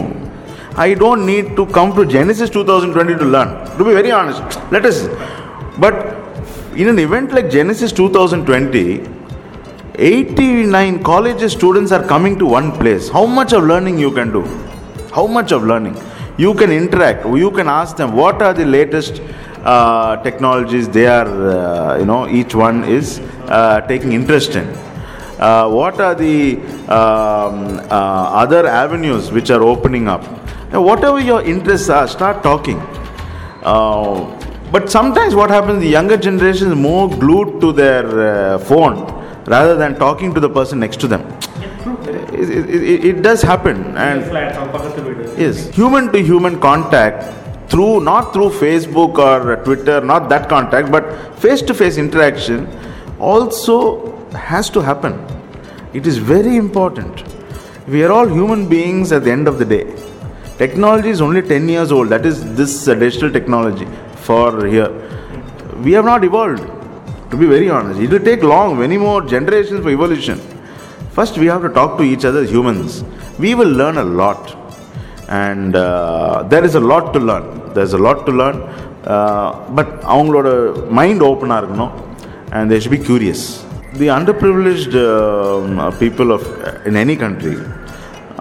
I 0.83 0.95
don't 0.95 1.27
need 1.27 1.57
to 1.57 1.67
come 1.67 1.95
to 1.95 2.07
Genesis 2.07 2.49
2020 2.49 3.17
to 3.17 3.25
learn. 3.27 3.49
To 3.77 3.85
be 3.85 3.93
very 3.93 4.11
honest, 4.13 4.41
let 4.73 4.87
us. 4.87 5.09
But 5.79 5.95
in 6.75 6.89
an 6.89 6.99
event 6.99 7.33
like 7.33 7.51
Genesis 7.51 7.93
2020, 7.93 9.07
89 9.97 11.03
colleges 11.03 11.53
students 11.53 11.93
are 11.93 12.03
coming 12.03 12.39
to 12.39 12.47
one 12.47 12.73
place. 12.73 13.11
How 13.11 13.27
much 13.27 13.53
of 13.53 13.65
learning 13.65 13.99
you 13.99 14.11
can 14.11 14.33
do? 14.33 14.43
How 15.13 15.27
much 15.27 15.53
of 15.53 15.65
learning? 15.65 16.01
You 16.39 16.55
can 16.55 16.73
interact. 16.73 17.27
You 17.27 17.51
can 17.51 17.69
ask 17.69 17.99
them 17.99 18.17
what 18.17 18.41
are 18.41 18.55
the 18.55 18.65
latest 18.65 19.21
uh, 19.63 20.17
technologies 20.23 20.89
they 20.89 21.07
are, 21.07 21.29
uh, 21.51 21.99
you 21.99 22.07
know, 22.07 22.27
each 22.27 22.55
one 22.55 22.85
is 22.85 23.19
uh, 23.49 23.83
taking 23.83 24.13
interest 24.13 24.57
in. 24.57 24.67
Uh, 25.39 25.69
what 25.69 26.01
are 26.01 26.15
the 26.15 26.57
um, 26.89 27.81
uh, 27.91 28.43
other 28.45 28.67
avenues 28.67 29.31
which 29.31 29.51
are 29.51 29.63
opening 29.63 30.09
up? 30.09 30.40
Now, 30.73 30.83
whatever 30.83 31.21
your 31.21 31.43
interests 31.43 31.89
are, 31.89 32.07
start 32.07 32.43
talking. 32.43 32.79
Uh, 33.63 34.37
but 34.71 34.89
sometimes 34.89 35.35
what 35.35 35.51
happens, 35.51 35.81
the 35.81 35.89
younger 35.89 36.17
generation 36.17 36.69
is 36.69 36.77
more 36.77 37.09
glued 37.09 37.61
to 37.61 37.73
their 37.73 38.55
uh, 38.55 38.59
phone 38.59 39.05
rather 39.47 39.77
than 39.77 39.99
talking 39.99 40.33
to 40.33 40.39
the 40.39 40.49
person 40.49 40.79
next 40.79 41.01
to 41.01 41.09
them. 41.09 41.23
It, 42.33 42.51
it, 42.51 42.71
it, 42.71 43.05
it 43.05 43.23
does 43.23 43.43
happen, 43.43 43.97
and 43.97 44.21
yes, 45.39 45.69
human 45.75 46.13
to 46.13 46.23
human 46.23 46.61
contact 46.61 47.71
through 47.71 48.01
not 48.01 48.33
through 48.33 48.51
Facebook 48.51 49.19
or 49.19 49.63
Twitter, 49.65 50.01
not 50.01 50.29
that 50.29 50.49
contact, 50.49 50.91
but 50.91 51.39
face 51.39 51.63
to 51.63 51.75
face 51.75 51.97
interaction 51.97 52.69
also 53.19 54.17
has 54.31 54.71
to 54.71 54.81
happen. 54.81 55.19
It 55.93 56.07
is 56.07 56.19
very 56.19 56.57
important. 56.57 57.25
We 57.89 58.05
are 58.05 58.13
all 58.13 58.29
human 58.29 58.69
beings 58.69 59.11
at 59.11 59.25
the 59.25 59.33
end 59.33 59.49
of 59.49 59.59
the 59.59 59.65
day 59.65 59.87
Technology 60.60 61.10
is 61.10 61.22
only 61.22 61.42
10 61.42 61.68
years 61.68 61.92
old. 61.92 62.10
That 62.10 62.26
is 62.26 62.56
this 62.56 62.88
uh, 62.88 62.96
digital 62.96 63.32
technology 63.32 63.88
for 64.28 64.66
here. 64.66 64.92
We 65.84 65.92
have 65.94 66.06
not 66.06 66.24
evolved. 66.24 66.64
To 67.32 67.38
be 67.38 67.46
very 67.46 67.70
honest, 67.70 68.00
it 68.00 68.10
will 68.10 68.20
take 68.20 68.44
long, 68.44 68.80
many 68.80 68.98
more 68.98 69.22
generations 69.22 69.82
for 69.84 69.90
evolution. 69.90 70.40
First, 71.12 71.38
we 71.38 71.48
have 71.48 71.62
to 71.64 71.70
talk 71.70 71.98
to 71.98 72.04
each 72.04 72.24
other 72.26 72.40
as 72.44 72.52
humans. 72.52 73.04
We 73.40 73.56
will 73.56 73.70
learn 73.70 73.98
a 73.98 74.04
lot. 74.04 74.56
And 75.28 75.76
uh, 75.76 76.44
there 76.44 76.64
is 76.64 76.76
a 76.76 76.80
lot 76.80 77.14
to 77.14 77.20
learn. 77.20 77.74
There's 77.74 77.94
a 77.94 77.98
lot 77.98 78.26
to 78.26 78.32
learn. 78.32 78.58
Uh, 79.14 79.50
but 79.78 79.88
அவங்களோட 80.14 80.48
mind 80.98 81.24
ஓப்பனாக 81.30 81.62
இருக்கணும் 81.62 81.94
and 82.56 82.72
they 82.72 82.80
should 82.82 82.96
be 83.00 83.04
curious. 83.12 83.42
The 84.02 84.08
underprivileged 84.18 84.94
um, 85.10 85.98
people 86.04 86.30
of 86.32 86.44
in 86.90 86.96
any 87.04 87.16
country, 87.16 87.56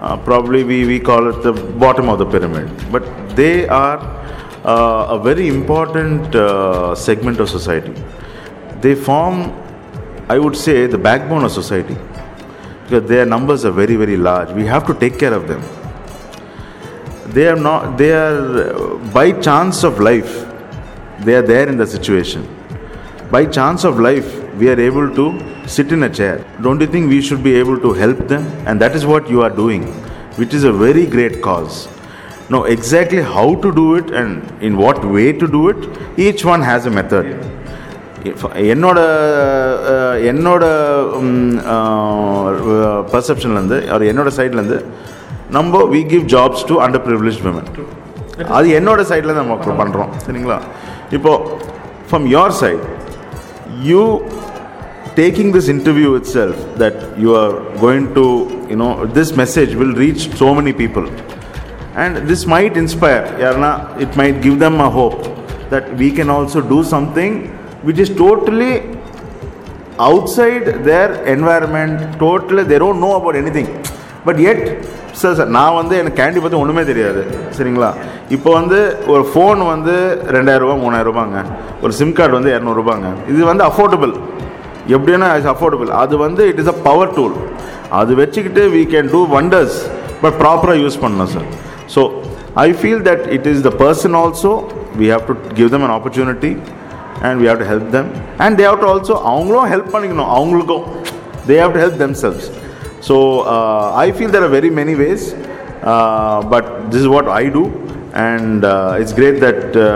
uh, 0.00 0.16
probably 0.16 0.64
we, 0.64 0.86
we 0.86 0.98
call 0.98 1.28
it 1.28 1.42
the 1.42 1.52
bottom 1.52 2.08
of 2.08 2.18
the 2.18 2.26
pyramid, 2.26 2.68
but 2.90 3.04
they 3.36 3.68
are 3.68 3.98
uh, 4.64 5.16
a 5.16 5.18
very 5.18 5.48
important 5.48 6.34
uh, 6.34 6.94
segment 6.94 7.38
of 7.38 7.48
society. 7.48 7.94
They 8.80 8.94
form, 8.94 9.52
I 10.28 10.38
would 10.38 10.56
say, 10.56 10.86
the 10.86 10.98
backbone 10.98 11.44
of 11.44 11.52
society 11.52 11.96
because 12.84 13.08
their 13.08 13.26
numbers 13.26 13.64
are 13.64 13.72
very 13.72 13.96
very 13.96 14.16
large. 14.16 14.50
We 14.52 14.64
have 14.66 14.86
to 14.86 14.94
take 14.94 15.18
care 15.18 15.34
of 15.34 15.46
them. 15.46 15.62
They 17.34 17.46
are 17.48 17.56
not. 17.56 17.98
They 17.98 18.12
are 18.12 18.72
uh, 18.72 19.12
by 19.12 19.32
chance 19.32 19.84
of 19.84 20.00
life. 20.00 20.46
They 21.20 21.34
are 21.34 21.42
there 21.42 21.68
in 21.68 21.76
the 21.76 21.86
situation 21.86 22.48
by 23.30 23.44
chance 23.46 23.84
of 23.84 24.00
life 24.00 24.39
we 24.59 24.67
are 24.67 24.79
able 24.81 25.07
to 25.11 25.25
sit 25.69 25.91
in 25.91 26.03
a 26.03 26.11
chair 26.11 26.35
don't 26.59 26.79
you 26.79 26.87
think 26.87 27.09
we 27.09 27.21
should 27.21 27.43
be 27.43 27.55
able 27.55 27.79
to 27.79 27.91
help 27.95 28.21
them 28.27 28.43
and 28.65 28.75
that 28.79 28.95
is 28.95 29.05
what 29.05 29.29
you 29.29 29.41
are 29.41 29.53
doing 29.55 29.83
which 30.37 30.53
is 30.53 30.65
a 30.65 30.75
very 30.79 31.05
great 31.07 31.35
cause 31.41 31.75
now 32.49 32.61
exactly 32.75 33.21
how 33.35 33.47
to 33.57 33.71
do 33.73 33.87
it 33.95 34.09
and 34.13 34.31
in 34.61 34.75
what 34.77 34.99
way 35.13 35.29
to 35.35 35.47
do 35.49 35.63
it 35.69 35.81
each 36.19 36.43
one 36.45 36.63
has 36.63 36.85
a 36.85 36.95
method 36.99 37.27
If- 38.29 38.43
என்னோட 38.65 38.99
அஹ், 39.89 40.15
என்னோட 40.29 40.63
பர்செப்ஷன்லேருந்து 43.13 43.77
அவர் 43.91 44.09
என்னோட 44.11 44.29
சைட்லேருந்து 44.37 44.77
நம்ம 45.49 45.81
we 45.93 46.01
give 46.11 46.23
jobs 46.33 46.65
to 46.69 46.75
under 46.85 47.03
privilege 47.07 47.39
women 47.45 47.69
அது 48.57 48.67
என்னோட 48.79 49.01
சைடில் 49.11 49.37
நம்ம 49.39 49.53
பண்ணுறோம் 49.81 50.11
சரிங்களா 50.25 50.57
இப்போது 51.11 51.43
from 52.09 52.25
your 52.35 52.55
side 52.61 52.83
you 53.80 54.28
taking 55.16 55.50
this 55.52 55.68
interview 55.68 56.14
itself 56.14 56.56
that 56.76 57.18
you 57.18 57.34
are 57.34 57.52
going 57.78 58.14
to 58.14 58.24
you 58.68 58.76
know 58.76 59.06
this 59.06 59.34
message 59.36 59.74
will 59.74 59.94
reach 59.94 60.30
so 60.36 60.54
many 60.54 60.72
people. 60.72 61.08
And 61.94 62.28
this 62.28 62.46
might 62.46 62.76
inspire 62.76 63.26
yarna 63.42 64.00
it 64.00 64.16
might 64.16 64.40
give 64.42 64.58
them 64.58 64.80
a 64.80 64.88
hope 64.88 65.22
that 65.70 65.92
we 65.96 66.10
can 66.12 66.30
also 66.30 66.60
do 66.60 66.84
something 66.84 67.48
which 67.88 67.98
is 67.98 68.08
totally 68.08 68.96
outside 69.98 70.84
their 70.84 71.24
environment 71.24 72.18
totally 72.18 72.64
they 72.64 72.78
don't 72.78 73.00
know 73.00 73.16
about 73.16 73.36
anything. 73.36 73.68
But 74.24 74.38
yet 74.38 74.84
sir 75.18 75.34
sir 75.38 75.50
நான் 75.56 75.76
வந்து 75.78 75.94
எனக்கு 76.00 76.18
candy 76.20 76.40
பற்றி 76.42 76.56
ஒன்றுமே 76.62 76.82
தெரியாது. 76.90 77.22
சரிங்களா? 77.56 77.88
இப்போ 78.36 78.50
வந்து 78.58 78.78
ஒரு 79.12 79.22
ஃபோன் 79.30 79.60
வந்து 79.72 79.94
ரெண்டாயிரரூபா 80.36 80.74
மூணாயிரரூபாங்க 80.84 81.36
ஒரு 81.84 81.92
சிம் 81.98 82.14
கார்டு 82.18 82.34
வந்து 82.38 82.52
இரநூறுபாங்க 82.56 83.06
இது 83.32 83.42
வந்து 83.50 83.64
அஃபோர்டபுள் 83.70 84.14
எப்படின்னா 84.96 85.28
இட்ஸ் 85.36 85.52
அஃபோர்டபுள் 85.54 85.90
அது 86.02 86.14
வந்து 86.26 86.42
it 86.52 86.60
is 86.62 86.72
a 86.74 86.76
power 86.88 87.14
tool 87.18 87.34
அது 88.00 88.14
வச்சுக்கிட்டு 88.22 88.62
we 88.74 88.82
can 88.94 89.10
do 89.14 89.20
wonders 89.36 89.78
but 90.22 90.36
ப்ராப்பராக 90.42 90.78
யூஸ் 90.84 91.00
பண்ணணும் 91.04 91.32
sir 91.34 91.48
so 91.94 92.02
I 92.66 92.68
feel 92.80 93.02
that 93.08 93.24
it 93.36 93.48
is 93.52 93.62
the 93.68 93.72
person 93.82 94.16
also 94.22 94.52
we 95.00 95.08
have 95.14 95.24
to 95.30 95.36
give 95.58 95.70
them 95.74 95.84
an 95.88 95.94
opportunity 95.98 96.52
and 97.26 97.36
we 97.42 97.48
have 97.50 97.60
to 97.62 97.68
help 97.72 97.90
them 97.96 98.08
and 98.44 98.56
they 98.60 98.66
have 98.70 98.80
to 98.84 98.88
also 98.94 99.16
அவங்களும் 99.32 99.68
help 99.74 99.90
பண்ணிக்கணும். 99.94 100.30
அவங்களுக்கும் 100.38 100.84
they 101.48 101.56
have 101.62 101.74
to 101.76 101.80
help 101.84 102.00
themselves 102.24 102.46
So 102.99 103.17
I 104.03 104.07
feel 104.11 104.33
there 104.35 104.45
are 104.47 104.55
very 104.57 104.71
many 104.81 104.95
ways 105.03 105.25
but 106.53 106.69
this 106.89 107.03
is 107.03 107.11
what 107.15 107.31
I 107.35 107.45
do 107.49 107.65
and 108.17 108.63
uh, 108.65 108.97
it's 108.97 109.13
great 109.13 109.39
that 109.41 109.75
uh, 109.77 109.87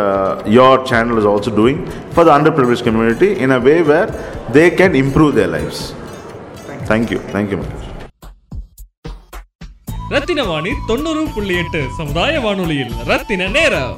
your 0.47 0.83
channel 0.83 1.17
is 1.17 1.25
also 1.25 1.51
doing 1.51 1.77
for 2.11 2.23
the 2.23 2.31
underprivileged 2.31 2.83
community 2.83 3.29
in 3.35 3.51
a 3.51 3.59
way 3.59 3.81
where 3.81 4.07
they 4.49 4.69
can 4.71 4.93
improve 4.95 5.35
their 5.35 5.47
lives. 5.47 5.77
Thank 6.85 7.11
you. 7.11 7.19
Thank 7.35 7.51
you, 7.51 7.59
Mukesh. 7.61 7.85
ரத்தின 10.13 10.43
வாணி 10.43 10.71
தொண்ணூறு 10.87 11.23
புள்ளி 11.33 11.55
எட்டு 11.61 11.79
சமுதாய 11.97 12.35
வானொலியில் 12.45 12.93
ரத்தின 13.09 13.49
நேரம் 13.57 13.91